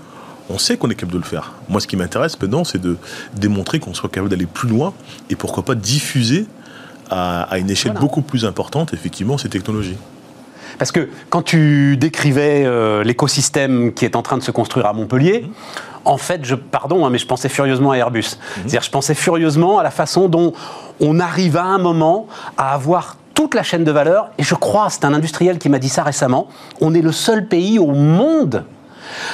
[0.50, 1.52] On sait qu'on est capable de le faire.
[1.68, 2.96] Moi, ce qui m'intéresse maintenant, c'est de
[3.34, 4.94] démontrer qu'on soit capable d'aller plus loin
[5.28, 6.46] et pourquoi pas diffuser
[7.10, 9.96] à, une échelle beaucoup plus importante, effectivement, ces technologies.
[10.78, 14.92] Parce que quand tu décrivais euh, l'écosystème qui est en train de se construire à
[14.92, 15.50] Montpellier, mhm.
[16.04, 18.18] en fait, je, pardon, hein, mais je pensais furieusement à Airbus.
[18.18, 18.24] Mhm.
[18.56, 20.52] C'est-à-dire, je pensais furieusement à la façon dont
[21.00, 22.26] on arrive à un moment
[22.56, 25.78] à avoir toute la chaîne de valeur, et je crois, c'est un industriel qui m'a
[25.78, 26.48] dit ça récemment,
[26.80, 28.64] on est le seul pays au monde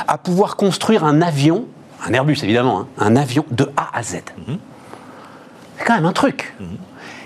[0.07, 1.65] à pouvoir construire un avion,
[2.07, 4.17] un Airbus évidemment, hein, un avion de A à Z.
[4.47, 4.59] Mhm.
[5.79, 6.55] C'est quand même un truc.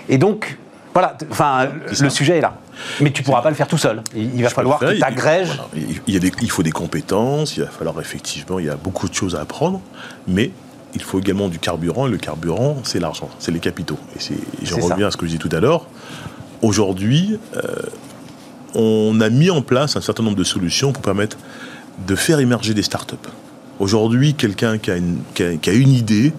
[0.07, 0.57] Et donc,
[0.93, 1.67] Voilà, enfin,
[1.99, 2.55] le sujet est là.
[2.99, 4.01] Mais tu ne pourras pas le faire tout seul.
[4.15, 5.61] Il, va falloir que tu agrèges.
[5.75, 9.35] Il, il, faut des compétences, il va falloir effectivement, il y a beaucoup de choses
[9.35, 9.81] à apprendre,
[10.27, 10.51] mais
[10.95, 13.99] il faut également du carburant, et le carburant, c'est l'argent, c'est les capitaux.
[14.15, 14.33] Et
[14.63, 15.87] je reviens à ce que je disais tout à l'heure.
[16.61, 17.61] Aujourd'hui, euh,
[18.75, 21.37] on a mis en place un certain nombre de solutions pour permettre
[22.07, 23.15] de faire émerger des startups.
[23.79, 24.91] Aujourd'hui, quelqu'un qui,
[25.33, 26.33] qui, a une idée,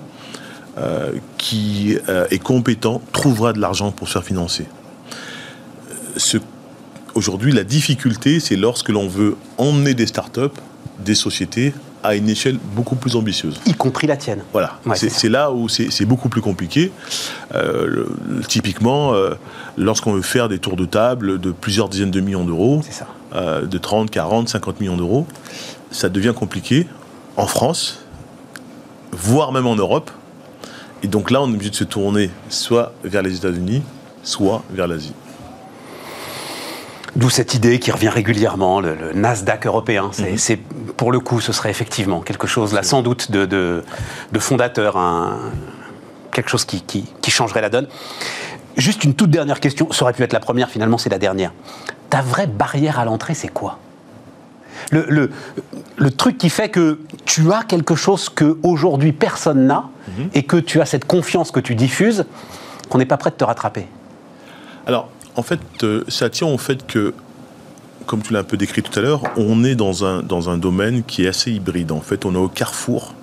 [0.79, 4.67] euh, qui euh, est compétent, trouvera de l'argent pour se faire financer.
[7.15, 10.57] Aujourd'hui, la difficulté, c'est lorsque l'on veut emmener des startups,
[11.05, 11.73] des sociétés,
[12.03, 13.61] à une échelle beaucoup plus ambitieuse.
[13.67, 14.43] Y compris la tienne.
[14.53, 16.93] Voilà, c'est là où c'est beaucoup plus compliqué.
[17.55, 18.07] Euh,
[18.49, 19.13] typiquement,
[19.77, 22.83] lorsqu'on veut faire des tours de table de plusieurs dizaines de millions d'euros,
[23.35, 25.27] de 30, 40, 50 millions d'euros,
[25.91, 26.87] ça devient compliqué
[27.37, 28.01] en France,
[29.13, 30.11] voire même en Europe.
[31.03, 33.83] Et donc là, on est obligé de se tourner soit vers les États-Unis,
[34.23, 35.13] soit vers l'Asie.
[37.21, 40.11] D'où cette idée qui revient régulièrement, le, Nasdaq européen.
[40.19, 40.39] Mhm.
[40.39, 44.99] C'est, pour le coup, ce serait effectivement quelque chose, là, sans doute, de, de, fondateur,
[46.33, 47.89] quelque chose qui, qui, changerait la donne.
[48.79, 51.53] Juste une toute dernière question, ça aurait pu être la première, finalement, c'est la dernière.
[52.09, 53.79] Ta vraie barrière à l'entrée, c'est quoi?
[54.91, 55.31] Le,
[55.99, 60.31] le, truc qui fait que tu as quelque chose que aujourd'hui personne n'a mhm.
[60.33, 62.25] et que tu as cette confiance que tu diffuses,
[62.89, 63.87] qu'on n'est pas prêt de te rattraper?
[64.87, 65.11] Alors,
[65.41, 67.15] en fait, euh, ça tient au fait que,
[68.05, 70.59] comme tu l'as un peu décrit tout à l'heure, on est dans un, dans un
[70.59, 71.93] domaine qui est assez hybride.
[71.93, 73.15] En fait, on est au carrefour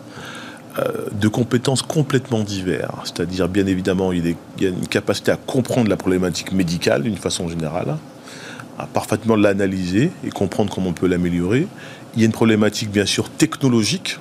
[0.79, 3.13] euh, de compétences complètement diverses.
[3.15, 7.47] C'est-à-dire, bien évidemment, il, y a une capacité à comprendre la problématique médicale d'une façon
[7.49, 7.97] générale
[8.79, 11.67] à parfaitement l'analyser et comprendre comment on peut l'améliorer.
[12.15, 14.17] Il y a une problématique bien sûr technologique,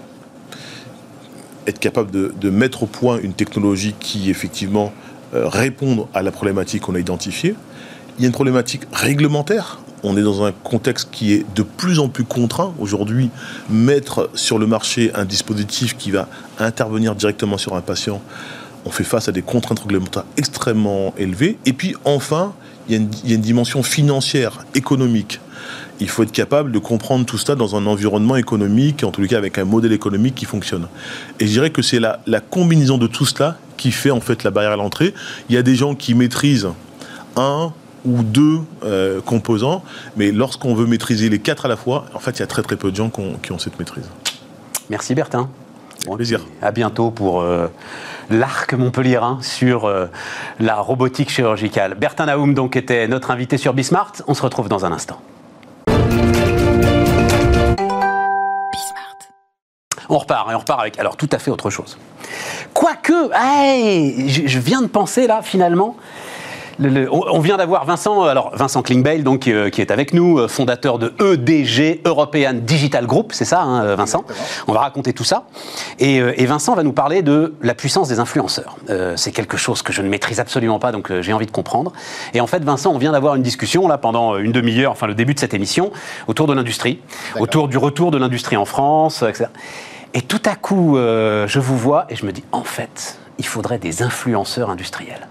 [1.66, 4.92] être capable de, mettre au point une technologie qui effectivement
[5.34, 7.54] euh, répond à la problématique qu'on a identifiée.
[8.18, 9.78] Il y a une problématique réglementaire.
[10.02, 12.72] On est dans un contexte qui est de plus en plus contraint.
[12.78, 13.30] Aujourd'hui,
[13.68, 18.22] mettre sur le marché un dispositif qui va intervenir directement sur un patient,
[18.86, 21.58] on fait face à des contraintes réglementaires extrêmement élevées.
[21.66, 22.54] Et puis enfin,
[22.88, 25.40] il y, a une, dimension financière, économique.
[25.98, 29.38] Il faut être capable de comprendre tout cela dans un environnement économique, en les cas
[29.38, 30.86] avec un modèle économique qui fonctionne.
[31.40, 34.50] Et je dirais que c'est la, combinaison de tout cela qui fait en fait la
[34.50, 35.12] barrière à l'entrée.
[35.48, 36.68] Il y a des gens qui maîtrisent
[37.34, 37.72] un
[38.06, 39.82] ou deux euh, composants,
[40.16, 42.62] mais lorsqu'on veut maîtriser les quatre à la fois, en fait, il y a très
[42.62, 44.08] très peu de gens qui ont, cette maîtrise.
[44.88, 45.48] Merci Bertin.
[46.06, 46.40] Bon plaisir.
[46.62, 47.66] À bientôt pour euh,
[48.30, 50.06] l'arc montpelliérain sur euh,
[50.60, 51.94] la robotique chirurgicale.
[51.94, 54.12] Bertin Naoum donc était notre invité sur Bismart.
[54.28, 55.20] On se retrouve dans un instant.
[60.08, 61.98] On repart, et on repart avec alors tout à fait autre chose.
[62.72, 63.30] Quoique,
[64.28, 65.96] je viens de penser là finalement,
[66.78, 70.98] on vient d'avoir Vincent, alors Vincent Klingbeil, donc euh, qui est avec nous, euh, fondateur
[70.98, 74.24] de EDG European Digital Group, c'est ça, hein, Vincent?
[74.66, 75.44] On va raconter tout ça.
[76.02, 78.76] Euh, et, Vincent va nous parler de la puissance des influenceurs.
[79.16, 81.92] c'est quelque chose que je ne maîtrise absolument pas, donc j'ai envie de comprendre.
[82.34, 85.14] Et en fait, Vincent, on vient d'avoir une discussion là pendant une demi-heure, enfin le
[85.14, 85.90] début de cette émission,
[86.28, 87.00] autour de l'industrie,
[87.40, 89.46] autour du retour de l'industrie en France, etc.
[90.14, 93.78] Et tout à coup, je vous vois et je me dis, en fait, il faudrait
[93.78, 95.28] des influenceurs industriels.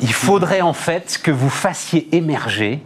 [0.00, 2.82] Il faudrait en fait que vous fassiez émerger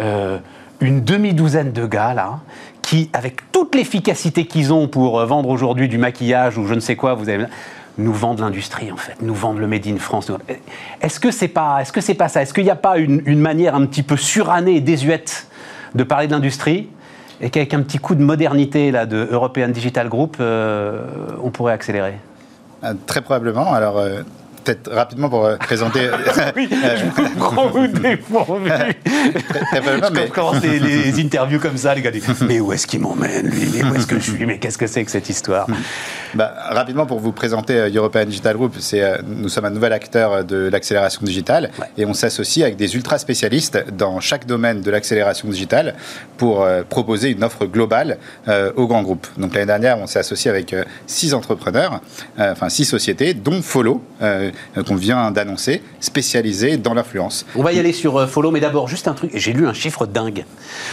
[0.00, 0.38] euh,
[0.80, 2.40] une demi-douzaine de gars là,
[2.82, 6.80] qui, avec toute l'efficacité qu'ils ont pour euh, vendre aujourd'hui du maquillage ou je ne
[6.80, 7.46] sais quoi, vous avez
[7.98, 10.30] nous vendent l'industrie en fait, nous vendent le Made in France.
[11.02, 12.42] Est-ce que c'est pas, est-ce que c'est pas ça?
[12.42, 15.48] Est-ce qu'il n'y a pas une, manière un petit peu surannée et désuète
[15.96, 16.88] de parler de l'industrie?
[17.40, 21.02] Et qu'avec un petit coup de modernité là de European Digital Group, euh,
[21.42, 22.14] on pourrait accélérer?
[23.06, 23.72] Très probablement.
[23.72, 24.00] Alors,
[24.68, 26.10] peut-être rapidement pour euh, présenter.
[26.56, 28.70] oui, je vous prends au dépourvu.
[30.12, 30.28] mais...
[30.32, 33.68] Quand les, les interviews comme ça, les gars disent Mais où est-ce qu'il m'emmène, lui?
[33.72, 34.46] Mais où est-ce que je suis?
[34.46, 35.66] Mais qu'est-ce que c'est que cette histoire?
[36.34, 39.92] Bah, Rapidement, pour vous présenter euh, European Digital Group, c'est, euh, nous sommes un nouvel
[39.92, 44.90] acteur de l'accélération digitale et on s'associe avec des ultra spécialistes dans chaque domaine de
[44.90, 45.94] l'accélération digitale
[46.36, 48.18] pour proposer une offre globale
[48.76, 49.26] aux grands groupes.
[49.36, 50.74] Donc l'année dernière, on s'est associé avec
[51.06, 52.00] six entrepreneurs,
[52.38, 54.50] enfin six sociétés, dont Follow euh,
[54.86, 57.46] qu'on vient d'annoncer, spécialisé dans l'influence.
[57.56, 59.30] On va y aller sur euh, Follow, mais d'abord, juste un truc.
[59.34, 60.44] J'ai lu un chiffre dingue.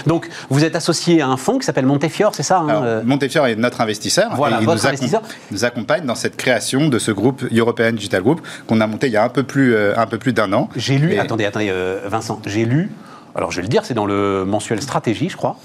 [0.05, 3.47] Donc, vous êtes associé à un fonds qui s'appelle Montefiore, c'est ça hein, euh Montefiore
[3.47, 4.31] est notre investisseur.
[4.35, 5.21] Voilà, il votre investisseur.
[5.51, 9.13] nous accompagne dans cette création de ce groupe European Digital Group qu'on a monté il
[9.13, 10.69] y a un peu plus, un peu plus d'un an.
[10.75, 11.73] J'ai lu, attendez, attendez,
[12.05, 12.89] Vincent, j'ai lu,
[13.35, 15.57] alors je vais le dire, c'est dans le mensuel Stratégie, je crois,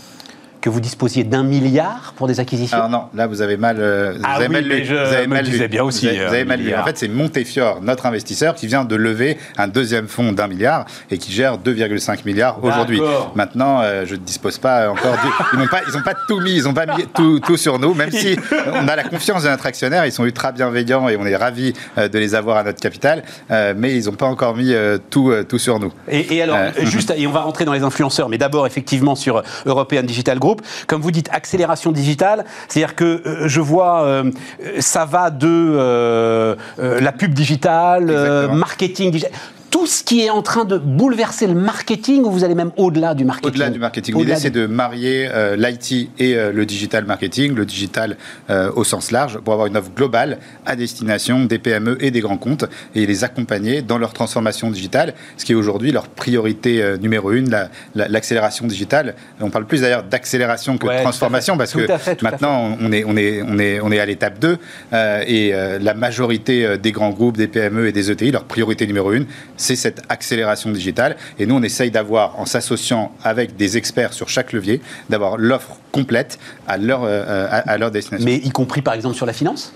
[0.61, 4.12] que vous disposiez d'un milliard pour des acquisitions Alors non, là vous avez mal, euh,
[4.16, 4.84] vous Ah avez oui, mal lu.
[4.84, 5.68] je vous avez me mal disais lu.
[5.68, 6.74] bien aussi, Vous avez, vous avez un mal lu.
[6.74, 10.84] En fait, c'est Montefiore, notre investisseur, qui vient de lever un deuxième fonds d'un milliard
[11.11, 13.00] et qui gère 2,5 milliards aujourd'hui.
[13.34, 15.12] Maintenant, euh, je ne dispose pas encore.
[15.14, 17.56] du- Ils n'ont pas, ils ont pas tout mis, ils n'ont pas mis tout, tout
[17.56, 17.94] sur nous.
[17.94, 18.36] Même si
[18.74, 21.72] on a la confiance de notre actionnaire, ils sont ultra bienveillants et on est ravis
[21.98, 23.22] euh, de les avoir à notre capital.
[23.50, 25.92] euh, mais ils n'ont pas encore mis euh, tout, euh, tout sur nous.
[26.08, 29.14] Et, et alors, Euh, juste, et on va rentrer dans les influenceurs, mais d'abord effectivement
[29.14, 30.49] sur European Digital Group.
[30.86, 34.30] Comme vous dites, accélération digitale, c'est-à-dire que euh, je vois, euh,
[34.78, 39.32] ça va de euh, euh, la pub digitale, euh, marketing digital,
[39.70, 43.14] tout ce qui est en train de bouleverser le marketing, ou vous allez même au-delà
[43.14, 43.50] du marketing.
[43.50, 47.64] Au-delà du marketing, l'idée c'est de marier euh, l'IT et euh, le digital marketing, le
[47.64, 48.16] digital
[48.50, 52.20] euh, au sens large, pour avoir une offre globale à destination des PME et des
[52.20, 52.64] grands comptes
[52.94, 57.50] et les accompagner dans leur transformation digitale, ce qui est aujourd'hui leur priorité numéro une,
[57.50, 59.14] la- la- l'accélération digitale.
[59.40, 62.90] On parle plus d'ailleurs d'accélération que Ouais, de transformation parce Tout que fait, maintenant on
[62.90, 64.56] est, on, est, on, est, on est à l'étape 2
[64.92, 69.12] euh, et la majorité des grands groupes, des PME et des ETI, leur priorité numéro
[69.12, 69.26] une,
[69.61, 71.16] c'est cette accélération digitale.
[71.38, 75.76] Et nous, on essaye d'avoir, en s'associant avec des experts sur chaque levier, d'avoir l'offre
[75.92, 78.24] complète à leur, euh, à, destination.
[78.24, 79.72] Mais y compris par exemple sur la finance?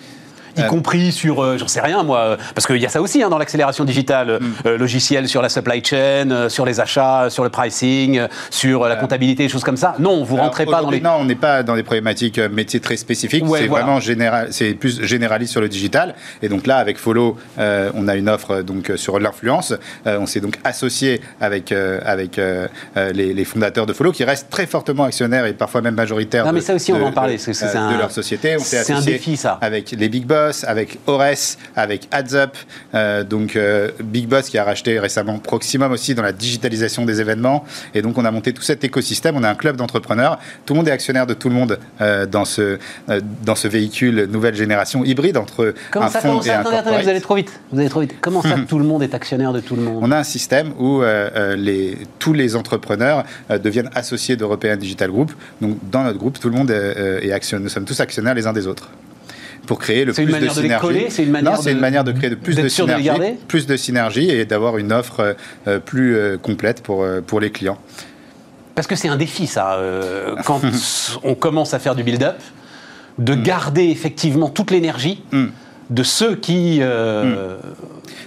[0.56, 3.00] Y Euh, compris sur, euh, j'en sais rien moi, euh, parce qu'il y a ça
[3.02, 4.78] aussi hein, dans l'accélération digitale, euh, Mm.
[4.78, 9.48] logiciel sur la supply chain, sur les achats, sur le pricing, sur la comptabilité, des
[9.48, 9.94] choses comme ça.
[9.98, 11.00] Non, vous Alors, rentrez pas dans les...
[11.00, 13.44] Non, on n'est pas dans des problématiques métiers très spécifiques.
[13.46, 13.84] Ouais, c'est voilà.
[13.84, 16.14] vraiment général, c'est plus généraliste sur le digital.
[16.42, 19.74] Et donc là, avec Follow, on a une offre donc sur l'influence.
[20.06, 22.38] On s'est donc associé avec avec
[22.96, 26.44] les, les fondateurs de Follow, qui restent très fortement actionnaires et parfois même majoritaires.
[26.46, 28.10] Non, mais ça aussi, on de- va en parler, de- c'est- c'est un- de leur
[28.10, 28.56] société.
[28.58, 29.58] On s'est un défi, ça.
[29.60, 32.56] avec les Big Boss, avec Ores, avec AdsUp.
[32.94, 37.20] Euh, donc euh, Big Boss qui a racheté récemment Proximum aussi dans la digitalisation des
[37.20, 37.64] événements.
[37.94, 39.36] Et donc on a monté tout cet écosystème.
[39.36, 40.38] On a un club d'entrepreneurs.
[40.66, 42.78] Tout le monde est actionnaire de tout le monde euh, dans ce
[43.08, 46.60] euh, dans ce véhicule nouvelle génération hybride entre Comment un ça, fonds et ça un
[46.60, 47.02] attendez, attendez, corporate.
[47.02, 47.60] vous allez trop vite.
[47.72, 48.14] Vous allez trop vite.
[48.20, 49.98] Comment ça, tout le monde est actionnaire de tout le monde?
[50.02, 51.02] On a un système où
[51.56, 55.32] les, tous les entrepreneurs deviennent associés d'European Digital Group.
[55.60, 57.64] Donc, dans notre groupe, tout le monde est, est actionnaire.
[57.64, 58.88] Nous sommes tous actionnaires les uns des autres.
[59.66, 60.86] Pour créer le C'est plus une manière de les synergie.
[60.86, 62.68] coller C'est une manière non, c'est de- une manière de créer de plus de de
[62.68, 63.08] synergie,
[63.48, 65.32] plus de synergie et d'avoir une offre euh,
[65.68, 67.78] euh, plus euh, complète pour, pour les clients.
[68.74, 69.78] Parce que c'est un défi, ça.
[70.44, 70.60] quand
[71.22, 72.36] on commence à faire du build-up,
[73.18, 75.44] de garder effectivement toute l'énergie Mm.
[75.90, 77.56] de ceux qui euh,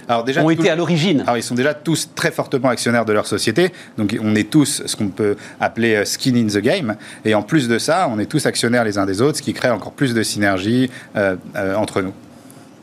[0.08, 1.20] Alors déjà, ont été à l'origine.
[1.22, 3.72] Alors, ils sont déjà tous très fortement actionnaires de leur société.
[3.98, 6.96] Donc, on est tous ce qu'on peut appeler euh, skin in the game.
[7.24, 9.52] Et en plus de ça, on est tous actionnaires les uns des autres, ce qui
[9.52, 12.12] crée encore plus de synergie euh, euh, entre nous.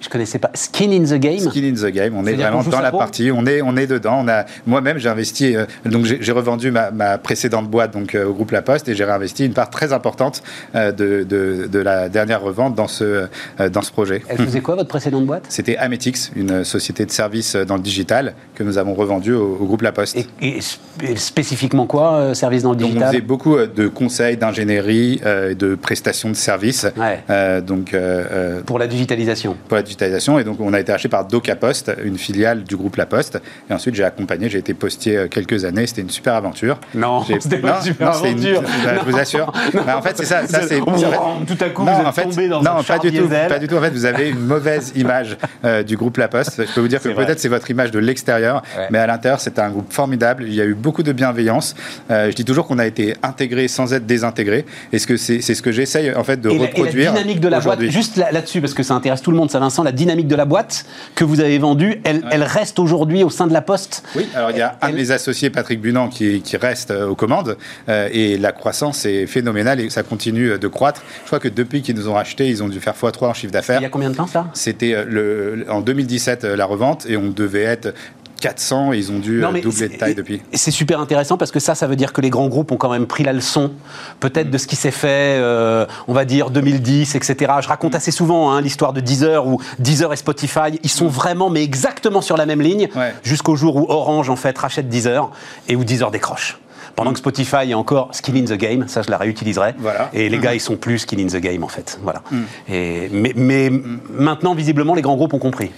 [0.06, 0.52] Je connaissais pas.
[0.54, 1.40] Skin in the game.
[1.40, 4.20] Skin in the game, on est vraiment dans la partie, on est, on est dedans.
[4.24, 8.28] On a, moi-même, j'ai investi, euh, donc j'ai revendu ma, ma précédente boîte donc, euh,
[8.28, 10.44] au groupe La Poste et j'ai réinvesti une part très importante
[10.76, 13.26] euh, de, de, de la dernière revente dans ce,
[13.74, 14.22] dans ce projet.
[14.30, 15.46] Elle faisait quoi, votre précédente boîte?
[15.50, 19.66] C'était Ametix, une société de services dans le digital que nous avons revendue au, au
[19.66, 20.16] groupe La Poste.
[20.18, 23.10] et, et sp- et spécifiquement quoi, service dans le Donc on digital?
[23.12, 26.86] faisait beaucoup de conseils, d'ingénierie, de prestations de services.
[26.96, 27.62] Ouais.
[27.62, 27.96] Donc
[28.68, 29.58] Pour la digitalisation.
[29.68, 29.95] pour la digitalisation.
[30.04, 33.40] Et donc, on a été acheté par Doca Post, une filiale du groupe La Poste.
[33.70, 35.88] Et ensuite, j'ai accompagné, j'ai été postier euh, quelques années.
[35.88, 36.78] C'était une super aventure.
[36.94, 38.64] Non, c'était pas Non, une super non, c'était une- aventure.
[39.06, 39.54] je vous assure.
[39.86, 40.48] Bah, en fait, c'est ça.
[40.48, 40.86] ça c'est, Tout à
[41.70, 43.76] coup, vous êtes en fait, tombé dans non, un pas du tout, pas du tout.
[43.76, 46.62] En fait, vous avez une mauvaise image euh, du groupe La Poste.
[46.68, 48.88] Je peux vous dire que peut-être c'est votre image de l'extérieur, Ouais.
[48.90, 50.44] mais à l'intérieur, c'est un groupe formidable.
[50.48, 51.76] Il y a eu beaucoup de bienveillance.
[52.12, 54.66] Euh, je dis toujours qu'on a été intégré sans être désintégré.
[54.92, 56.66] Et ce que c'est, c'est ce que j'essaye en fait de Et la, et la
[56.68, 59.52] reproduire dynamique de la boîte, juste là- là-dessus, parce que ça intéresse tout le monde,
[59.52, 63.24] ça Vincent, la dynamique de la boîte que vous avez vendue, elle, elle reste aujourd'hui
[63.26, 64.04] au sein de la Poste?
[64.16, 67.08] Oui, alors il y a un de mes associés, Patrick Bunan, qui, qui reste euh,
[67.10, 67.58] aux commandes.
[67.90, 71.04] euh, et la croissance est phénoménale et ça continue euh, de croître.
[71.24, 73.52] Je crois que depuis qu'ils nous ont racheté, ils ont dû faire x3 en chiffre
[73.52, 73.82] Il d'affaires.
[73.82, 74.48] y a combien de temps ça?
[74.54, 74.96] C'était
[75.70, 77.94] en 2017 euh, la revente et on devait être
[78.46, 80.42] 400 et ils ont dû Non, euh, doubler de taille depuis.
[80.54, 82.92] C'est super intéressant parce que ça, ça veut dire que les grands groupes ont quand
[82.92, 83.72] même pris la leçon,
[84.20, 87.54] peut-être de ce qui s'est fait, euh, on va dire 2010, etc.
[87.62, 91.50] Je raconte assez souvent hein, l'histoire de Deezer où Deezer et Spotify, ils sont vraiment,
[91.50, 93.14] mais exactement sur la même ligne, Ouais.
[93.24, 95.32] jusqu'au jour où Orange en fait rachète Deezer
[95.68, 96.58] et où Deezer décroche.
[96.96, 99.74] Pendant que Spotify est encore skin in the game, ça je la réutiliserai.
[99.80, 100.10] Voilà.
[100.14, 102.00] Et les gars, ils sont plus skin in the game en fait.
[102.02, 102.22] Voilà.
[102.70, 103.70] Et, mais mais
[104.14, 105.72] maintenant, visiblement, les grands groupes ont compris.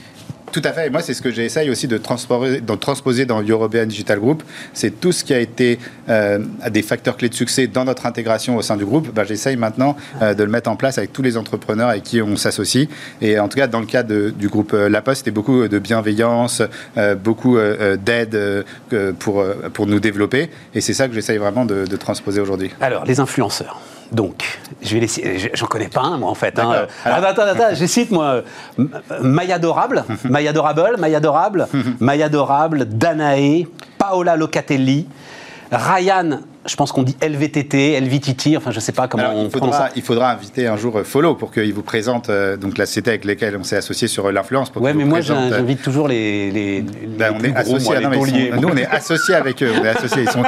[0.59, 0.87] Tout à fait.
[0.87, 4.43] Et moi, c'est ce que j'essaye aussi de transposer, dans European Digital Group.
[4.73, 5.77] C'est tout ce qui a été
[6.09, 6.39] euh,
[6.69, 9.13] des facteurs clés de succès dans notre intégration au sein du groupe.
[9.13, 12.21] Ben, j'essaye maintenant euh, de le mettre en place avec tous les entrepreneurs avec qui
[12.21, 12.87] on s'associe.
[13.21, 15.79] Et en tout cas, dans le cas du groupe euh, La Poste, c'était beaucoup de
[15.79, 16.61] bienveillance,
[17.23, 17.57] beaucoup
[18.03, 18.65] d'aide
[19.19, 19.43] pour,
[19.73, 20.49] pour nous développer.
[20.73, 22.71] Et c'est ça que j'essaye vraiment de transposer aujourd'hui.
[22.81, 23.79] Alors, les influenceurs.
[24.11, 26.57] Donc, je vais je- J'en connais pas un, moi, en fait.
[26.59, 26.85] hein.
[27.03, 28.41] Attends, attends, attends, je cite, moi,
[28.79, 28.89] M-
[29.21, 31.67] Maya Adorable, Maya Adorable, Maya Adorable,
[31.99, 35.07] Maya Adorable, Danae, Paola Locatelli,
[35.71, 39.51] Ryan, je pense qu'on dit LVTT, LVTT, enfin, je sais pas comment Alors, on il,
[39.51, 39.89] faudra, ça.
[39.95, 43.09] il faudra inviter un jour euh, Follow pour qu'il vous présente euh, donc la société
[43.11, 44.69] avec laquelle on s'est associé sur euh, l'influence.
[44.69, 47.99] qu'il mais moi, j'invite toujours les, les, Ben, les on est gros, associés, moi, ah
[48.25, 49.71] les sont- nous on est associés avec eux,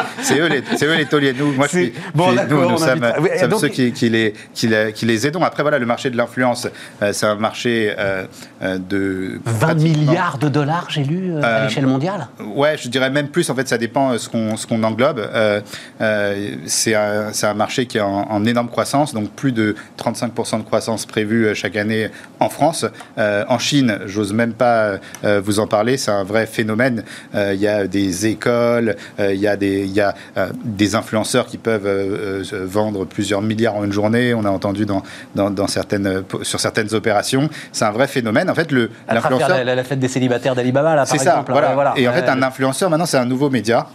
[0.21, 1.33] c'est eux les, c'est eux les tauliers.
[1.33, 3.59] Nous, moi je suis, bon, je suis- d'accord, nous, nous sommes, invite- oui, sommes donc-
[3.61, 5.43] ceux qui, qui les, qui, les, qui les aidons.
[5.43, 6.67] Après voilà, le marché de l'influence,
[7.01, 8.25] euh, c'est un marché euh,
[8.61, 12.27] de 20 pratiquement- milliards de dollars, j'ai lu, à l'échelle mondiale.
[12.55, 13.49] Ouais, je dirais même plus.
[13.49, 14.27] En fait, ça dépend ce
[14.67, 15.19] qu'on englobe.
[15.33, 15.61] Euh,
[16.09, 20.63] euh, c'est un, marché qui est en, en énorme croissance, donc plus de 35% de
[20.63, 22.85] croissance prévue euh, chaque année en France.
[23.17, 25.97] Euh, en Chine, j'ose même pas euh, vous en parler.
[25.97, 27.03] C'est un vrai phénomène.
[27.33, 30.13] Il y a des écoles, il y a des il y a
[30.63, 31.87] des influenceurs qui peuvent
[32.65, 34.33] vendre plusieurs milliards en une journée.
[34.33, 35.03] On a entendu dans,
[35.35, 37.49] dans, dans certaines sur certaines opérations.
[37.71, 38.49] C'est un vrai phénomène.
[38.49, 41.51] En fait, le l'influenceur la, la fête des célibataires d'Alibaba, là, par c'est ça, exemple.
[41.51, 41.69] voilà.
[41.69, 41.93] Ouais, voilà.
[41.97, 43.87] Et en fait, un influenceur, maintenant, c'est un nouveau média.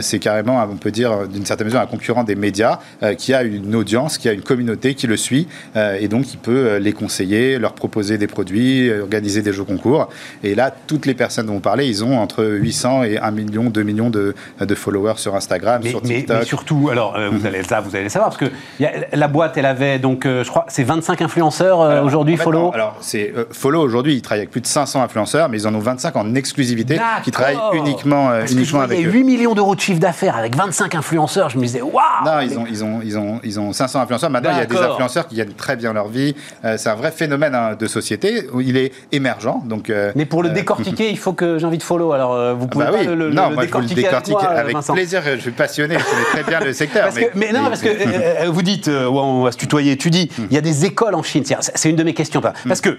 [0.00, 3.42] C'est carrément, on peut dire, d'une certaine mesure, un concurrent des médias euh, qui a
[3.42, 5.48] une audience, qui a une communauté qui le suit.
[5.76, 9.64] euh, et donc, il peut euh, les conseiller, leur proposer des produits, organiser des jeux
[9.64, 10.08] concours.
[10.42, 13.64] Et là, toutes les personnes dont vous parlez, ils ont entre 800 et 1 million,
[13.70, 16.38] 2 millions de, de followers sur Instagram, Mais, sur TikTok.
[16.40, 18.92] mais surtout, alors euh, vous allez ça, vous allez le savoir, parce que y a-
[19.12, 22.60] la boîte, elle avait donc, je crois, c'est 25 influenceurs aujourd'hui, en fait, follow.
[22.60, 22.70] non.
[22.70, 25.78] Alors, c'est Follow aujourd'hui, ils travaillent avec plus de 500 influenceurs, mais ils en ont
[25.80, 29.10] 25 en exclusivité qui travaillent uniquement, uniquement avec eux.
[29.10, 32.58] 8 millions d'euros de chiffre d'affaires avec 25 influenceurs, je me disais, waouh Non, ils
[32.58, 34.30] ont, ils, ont, ils, ont, ils ont 500 influenceurs.
[34.30, 36.34] Maintenant, il y a des influenceurs qui gagnent très bien leur vie.
[36.64, 38.48] Euh, c'est un vrai phénomène hein, de société.
[38.52, 39.60] où Il est émergent.
[39.64, 42.12] Donc, euh, Mais pour le euh, décortiquer, il faut que j'invite follow.
[42.12, 43.06] Alors, vous pouvez bah pas oui.
[43.06, 45.22] le, non, le moi, je vous le décortiquer avec décortique moi, avec, plaisir.
[45.24, 45.96] Je suis passionné.
[45.98, 47.04] Je connais très bien le secteur.
[47.04, 50.46] Parce que, mais non, parce que vous dites, on va se tutoyer, tu dis, Hmm.
[50.50, 51.44] il y a des écoles en Chine.
[51.44, 52.40] C'est- C'est une de mes questions.
[52.40, 52.98] Parce que,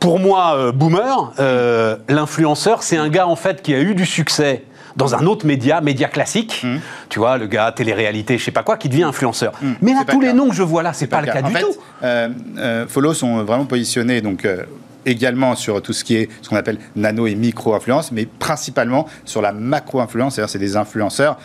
[0.00, 4.04] pour moi, euh, boomer, euh, l'influenceur, c'est un gars, en fait, qui a eu du
[4.06, 4.62] succès
[4.96, 6.76] dans un autre média, média classique, Hmm.
[7.08, 9.52] tu vois, le gars, télé-réalité, je sais pas quoi, qui devient influenceur.
[9.82, 11.42] Mais là, pas tous le les noms que je vois là, c'est pas, le cas
[11.42, 11.74] en du fait, tout.
[12.04, 12.28] euh,
[12.58, 14.62] euh, Follow sont vraiment positionnés donc euh,
[15.06, 19.06] également sur tout ce qui est ce qu'on appelle nano et micro influence, mais principalement
[19.24, 20.34] sur la macro influence.
[20.36, 21.38] C'est-à-dire c'est des influenceurs.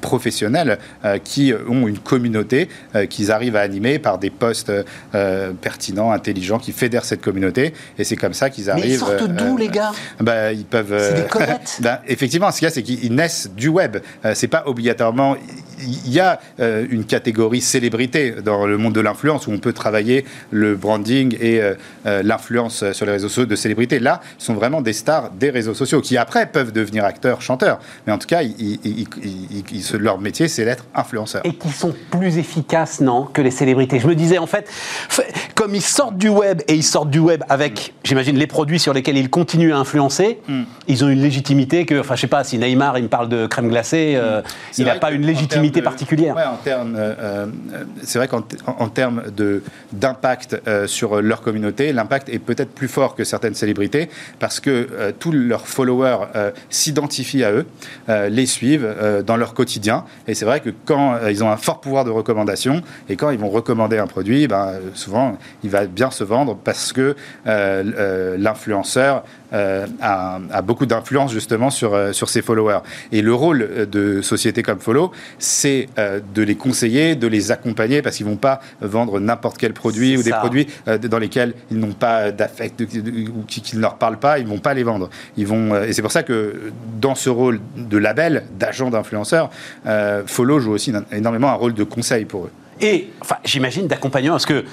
[0.00, 4.72] Professionnels euh, qui ont une communauté euh, qu'ils arrivent à animer par des posts
[5.14, 7.74] euh, pertinents, intelligents, qui fédèrent cette communauté.
[7.98, 8.86] Et c'est comme ça qu'ils Mais arrivent.
[8.86, 9.92] ils sortent d'où, les gars?
[10.20, 10.94] bah, ils peuvent.
[10.98, 13.98] C'est des ben, effectivement, ce qu'il y a, c'est qu'ils naissent du web.
[14.34, 15.36] C'est pas obligatoirement.
[15.80, 19.72] Il y a euh, une catégorie célébrité dans le monde de l'influence où on peut
[19.72, 21.74] travailler le branding et euh,
[22.06, 23.98] euh, l'influence sur les réseaux sociaux de célébrités.
[23.98, 27.78] Là, ce sont vraiment des stars des réseaux sociaux qui après peuvent devenir acteurs, chanteurs.
[28.06, 29.06] Mais en tout cas, ils- ils-
[29.72, 31.42] ils- leur métier, c'est d'être influenceur.
[31.44, 33.98] et qui sont plus efficaces, non, que les célébrités.
[33.98, 34.68] Je me disais, en fait,
[35.54, 38.92] comme ils sortent du web et ils sortent du web avec, j'imagine, les produits sur
[38.92, 40.62] lesquels ils continuent à influencer, Hmm.
[40.88, 43.46] ils ont une légitimité que, enfin, je sais pas, si Neymar, il me parle de
[43.46, 46.34] crème glacée, euh, C'est il n'a pas une légitimité de- particulière.
[46.36, 47.46] ouais, en termes, euh, euh,
[48.02, 49.62] c'est vrai qu'en en, termes de
[49.92, 54.08] d'impact euh, sur leur communauté, l'impact est peut-être plus fort que certaines célébrités
[54.38, 56.26] parce que euh, tous leurs followers
[56.70, 57.66] s'identifient à eux,
[58.30, 58.94] les suivent
[59.26, 60.04] dans leur quotidien.
[60.26, 63.38] Et c'est vrai que quand ils ont un fort pouvoir de recommandation et quand ils
[63.38, 69.86] vont recommander un produit, ben, souvent il va bien se vendre parce que l'influenceur euh,
[70.00, 72.80] a, a beaucoup d'influence justement sur, euh, sur ses followers.
[73.12, 77.52] Et le rôle euh, de sociétés comme Follow, c'est euh, de les conseiller, de les
[77.52, 81.78] accompagner, parce qu'ils vont pas vendre n'importe quel produit ou des produits dans lesquels ils
[81.78, 85.10] n'ont pas d'affect ou qui, qui ne leur parlent pas, ils vont pas les vendre.
[85.36, 89.50] Ils vont, et c'est pour ça que dans ce rôle de label, d'agent d'influenceur,
[90.26, 92.50] Follow joue aussi énormément un rôle de conseil pour eux.
[92.80, 94.64] Et, enfin, j'imagine d'accompagnement, parce que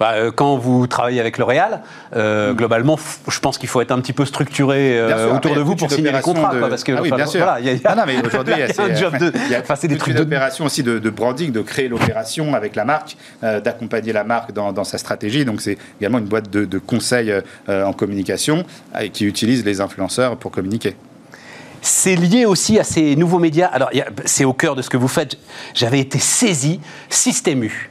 [0.00, 1.82] bah, euh, quand vous travaillez avec L'Oréal,
[2.16, 5.54] euh, globalement, f- je pense qu'il faut être un petit peu structuré euh, sûr, autour
[5.54, 7.40] de vous pour signer les contrats, de- quoi, parce que Ah oui, enfin, bien sûr.
[7.42, 9.30] voilà, il y a- y a- Non, non, mais aujourd'hui, il y a job de,
[9.46, 12.54] il y a enfin, c'est des trucs une de aussi de, branding, de créer l'opération
[12.54, 15.44] avec la marque, euh, d'accompagner la marque dans, dans sa stratégie.
[15.44, 17.32] Donc c'est également une boîte de, conseils
[17.68, 18.64] en communication
[19.12, 20.96] qui utilise les influenceurs pour communiquer.
[21.82, 23.66] C'est lié aussi à ces nouveaux médias.
[23.66, 23.90] Alors,
[24.24, 25.36] c'est au cœur de ce que vous faites.
[25.74, 26.80] J'avais été saisi,
[27.10, 27.89] Système U.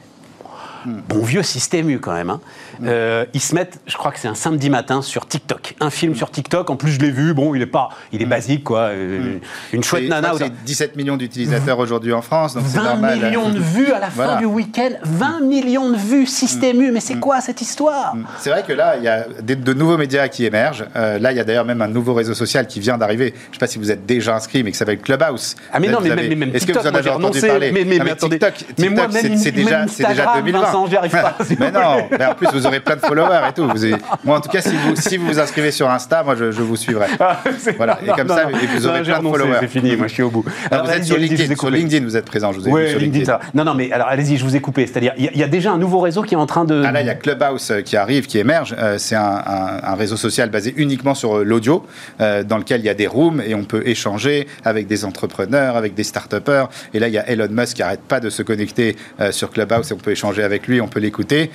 [0.86, 2.30] Bon vieux Système U quand même.
[2.30, 2.40] hein.
[2.84, 5.74] Euh, ils se mettent, je crois que c'est un samedi matin, sur TikTok.
[5.80, 6.70] Un film sur TikTok.
[6.70, 7.34] En plus, je l'ai vu.
[7.34, 8.80] Bon, il est pas, il est basique, quoi.
[8.90, 9.38] Euh,
[9.72, 10.32] Une chouette nana.
[10.38, 13.18] C'est 17 millions d'utilisateurs aujourd'hui en France, donc c'est 20 normal.
[13.20, 14.36] millions de vues à la fin Voilà.
[14.36, 14.90] du week-end.
[15.02, 16.90] 20 millions de vues, système U.
[16.92, 20.28] Mais c'est quoi cette histoire C'est vrai que là, il y a de nouveaux médias
[20.28, 20.84] qui émergent.
[20.96, 23.34] Euh, là, il y a d'ailleurs même un nouveau réseau social qui vient d'arriver.
[23.36, 25.56] Je ne sais pas si vous êtes déjà inscrit, mais qui s'appelle Clubhouse.
[25.72, 27.72] Ah mais non, mais, avez- mais même Est-ce que TikTok, vous en avez entendu parler
[27.72, 30.60] Mais, mais, Non, mais attendez, TikTok, même, c'est- déjà, même déjà Instagram, 2020.
[30.60, 31.36] Vincent, j'y arrive pas.
[31.44, 33.68] s'il vous mais non, mais en plus vous aurez plein de followers et tout.
[33.68, 33.94] Vous avez-
[34.24, 36.62] Moi, en tout cas, si vous si vous, vous inscrivez sur Insta, moi, je, je
[36.62, 37.06] vous suivrai.
[37.20, 37.42] Ah,
[37.76, 39.56] Voilà, et comme ça, vous aurez plein de followers.
[39.60, 40.44] C'est fini, moi je suis au bout.
[40.70, 41.72] Alors, vous êtes sur LinkedIn, sur coupé.
[41.76, 42.52] LinkedIn, vous êtes présent.
[42.52, 43.40] Je vous ai Oui, vu sur LinkedIn, ça.
[43.54, 44.86] Non, non, mais alors allez-y, je vous ai coupé.
[44.86, 46.64] C'est-à-dire, il y, a- il y a déjà un nouveau réseau qui est en train
[46.64, 46.82] de.
[46.84, 48.74] Ah là, il y a Clubhouse euh, qui arrive, qui émerge.
[48.78, 51.84] Euh, c'est un, un- un réseau social basé uniquement sur euh, l'audio,
[52.20, 55.76] euh, dans lequel il y a des rooms et on peut échanger avec des entrepreneurs,
[55.76, 56.68] avec des start-upers.
[56.94, 59.50] Et là, il y a Elon Musk qui arrête pas de se connecter euh, sur
[59.50, 61.50] Clubhouse et on peut échanger avec lui, on peut l'écouter.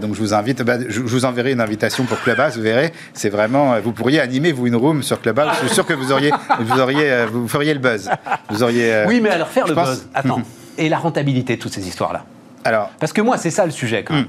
[0.00, 2.56] Donc, je vous invite, bah, je, je vous enverrai une invitation pour Clubhouse.
[2.56, 5.48] Vous verrez, c'est vraiment, euh, vous pourriez animer vous une room sur Clubhouse.
[5.62, 6.30] Je suis sûr que vous auriez,
[6.60, 8.08] vous auriez, euh, vous feriez le buzz.
[8.50, 8.92] Vous auriez.
[8.92, 10.08] euh, Oui, mais alors faire le pense- buzz.
[10.14, 10.42] Attends.
[10.76, 12.24] Et la rentabilité de toutes ces histoires-là?
[12.64, 14.26] Alors, Parce que moi, c'est ça le sujet, quand même.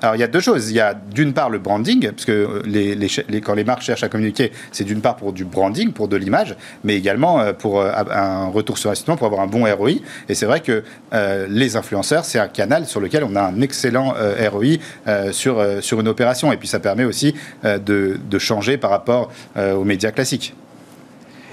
[0.00, 0.70] Alors, il y a deux choses.
[0.70, 3.54] Il y a d'une part le branding, parce que euh, les, les ch- les- quand
[3.54, 6.94] les marques cherchent à communiquer, c'est d'une part pour du branding, pour de l'image, mais
[6.96, 9.90] également euh, pour euh, un retour sur investissement, pour avoir un bon ROI.
[10.28, 13.60] Et c'est vrai que euh, les influenceurs, c'est un canal sur lequel on a un
[13.60, 14.64] excellent euh, ROI
[15.06, 16.52] euh, sur, sur une opération.
[16.52, 20.54] Et puis, ça permet aussi de, de changer par rapport aux médias classiques.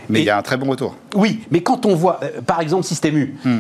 [0.09, 0.95] Mais Et- il y a un très bon retour.
[1.15, 3.59] Oui, mais quand on voit, par exemple, Système U, Hmm.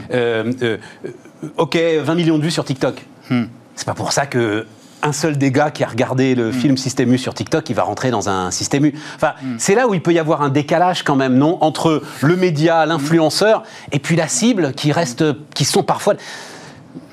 [1.57, 3.01] ok, 20 millions de vues sur TikTok.
[3.29, 3.45] Hmm.
[3.75, 4.65] C'est pas pour ça que
[5.03, 7.83] un seul des gars qui a regardé le film Système U sur TikTok, il va
[7.83, 8.95] rentrer dans un Système U.
[9.15, 12.35] Enfin, c'est là où il peut y avoir un décalage quand même, non, entre le
[12.35, 15.23] média, l'influenceur, et puis la cible qui reste,
[15.53, 16.15] qui sont parfois.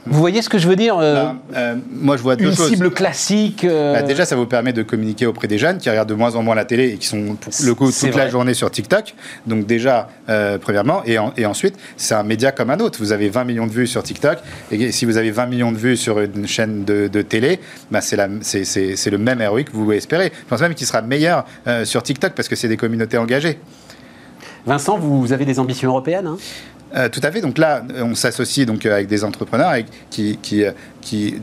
[0.07, 2.55] Vous voyez ce que je veux dire euh, Ben, euh, moi, je vois deux Une
[2.57, 2.69] choses.
[2.69, 3.65] cible classique.
[3.65, 6.35] euh, Bah, déjà, ça vous permet de communiquer auprès des jeunes qui regardent de moins
[6.35, 9.15] en moins la télé et qui sont pour le coup toute la journée sur TikTok.
[9.47, 10.09] Donc déjà,
[10.61, 12.99] premièrement, et, en- et ensuite, c'est un média comme un autre.
[12.99, 14.39] Vous avez 20 millions de vues sur TikTok
[14.71, 17.61] et si vous avez 20 millions de vues sur une chaîne de, de télé,
[17.91, 20.33] bah, c'est le même ROI que vous espérez.
[20.45, 21.45] Je pense même qu'il sera meilleur
[21.85, 23.59] sur TikTok parce que c'est des communautés engagées.
[24.67, 26.39] Vincent, vous avez des ambitions européennes hein?
[26.95, 27.41] Euh, tout à fait.
[27.41, 31.35] Donc là, on s'associe donc euh, avec des entrepreneurs avec- qui, qui, euh, qui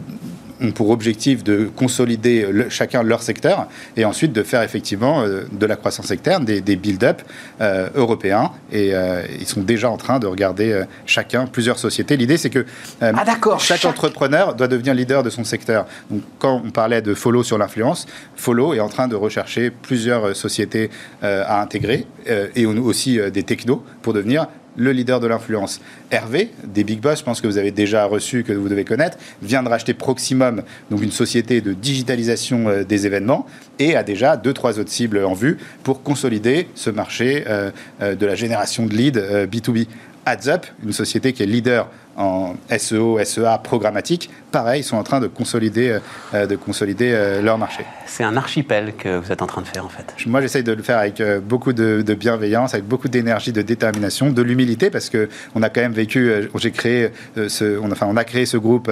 [0.62, 5.44] ont pour objectif de consolider le- chacun leur secteur et ensuite de faire effectivement euh,
[5.54, 7.22] de la croissance externe, des, des build-up
[7.62, 8.52] euh, européens.
[8.72, 12.18] Et euh, ils sont déjà en train de regarder euh, chacun plusieurs sociétés.
[12.18, 15.86] L'idée, c'est que euh, Ah, chaque, Chaque- entrepreneur doit devenir leader de son secteur.
[16.12, 20.26] Donc, quand on parlait de Follow sur l'influence, Follow est en train de rechercher plusieurs
[20.28, 20.90] euh, sociétés
[21.24, 24.48] euh, à intégrer euh, et aussi euh, des technos pour devenir
[24.80, 25.82] le leader de l'influence.
[26.10, 29.18] Hervé, des Big Boss, je pense que vous avez déjà reçu, que vous devez connaître,
[29.42, 33.46] vient de racheter Proximum, donc une société de digitalisation euh, des événements,
[33.78, 37.72] et a déjà deux, trois autres cibles en vue pour consolider ce marché euh,
[38.02, 39.88] euh, de la génération de leads euh, B2B.
[40.26, 41.90] AdsUp, une société qui est leader
[42.20, 46.00] en SEO, SEA programmatique, pareil, ils sont en train de consolider, euh,
[46.34, 47.86] euh, de consolider euh, leur marché.
[48.08, 50.06] C'est un archipel que vous êtes en train de faire en fait.
[50.28, 53.62] Moi, j'essaye de le faire avec euh, beaucoup de, de bienveillance, avec beaucoup d'énergie, de
[53.62, 56.30] détermination, de l'humilité, parce que on a quand même vécu.
[56.56, 57.10] J'ai créé
[57.48, 58.92] ce, on, enfin, on a créé ce groupe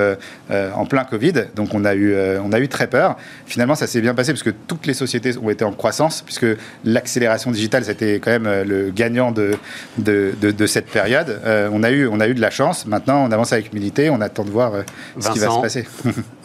[0.50, 3.18] en plein Covid, donc on a eu, on a eu très peur.
[3.46, 6.46] Finalement, ça s'est bien passé parce que toutes les sociétés ont été en croissance, puisque
[6.86, 9.52] l'accélération digitale, c'était quand même le gagnant de,
[9.98, 11.42] de, de- de cette période.
[11.74, 12.86] On a eu, on a eu de la chance.
[12.86, 14.10] Maintenant, on avance avec humilité.
[14.10, 14.84] On attend de voir euh,
[15.20, 15.88] ce qui va se passer.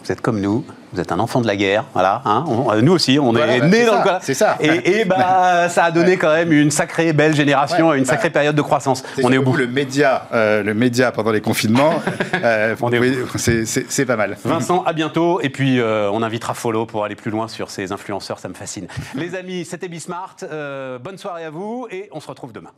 [0.03, 2.21] Vous êtes comme nous, vous êtes un enfant de la guerre, voilà.
[2.25, 4.19] hein, on- euh, nous aussi, on Voilà, est bah, nés c'est dans ça, le.
[4.21, 4.57] c'est ça.
[4.59, 8.09] Et, et bah, ça a donné quand même une sacrée belle génération, Ouais, une bah,
[8.09, 9.01] sacrée période de croissance.
[9.23, 9.55] On est au bout.
[9.55, 11.93] le média, euh, le média pendant les confinements.
[12.43, 12.75] euh,
[13.37, 14.35] c'est- pas mal.
[14.43, 15.39] Vincent, à bientôt.
[15.39, 18.53] Et puis, euh, on invitera Follow pour aller plus loin sur ces influenceurs, ça me
[18.55, 18.87] fascine.
[19.15, 20.35] Les amis, c'était Bismart.
[21.01, 22.71] Bonne soirée à vous et on se retrouve demain.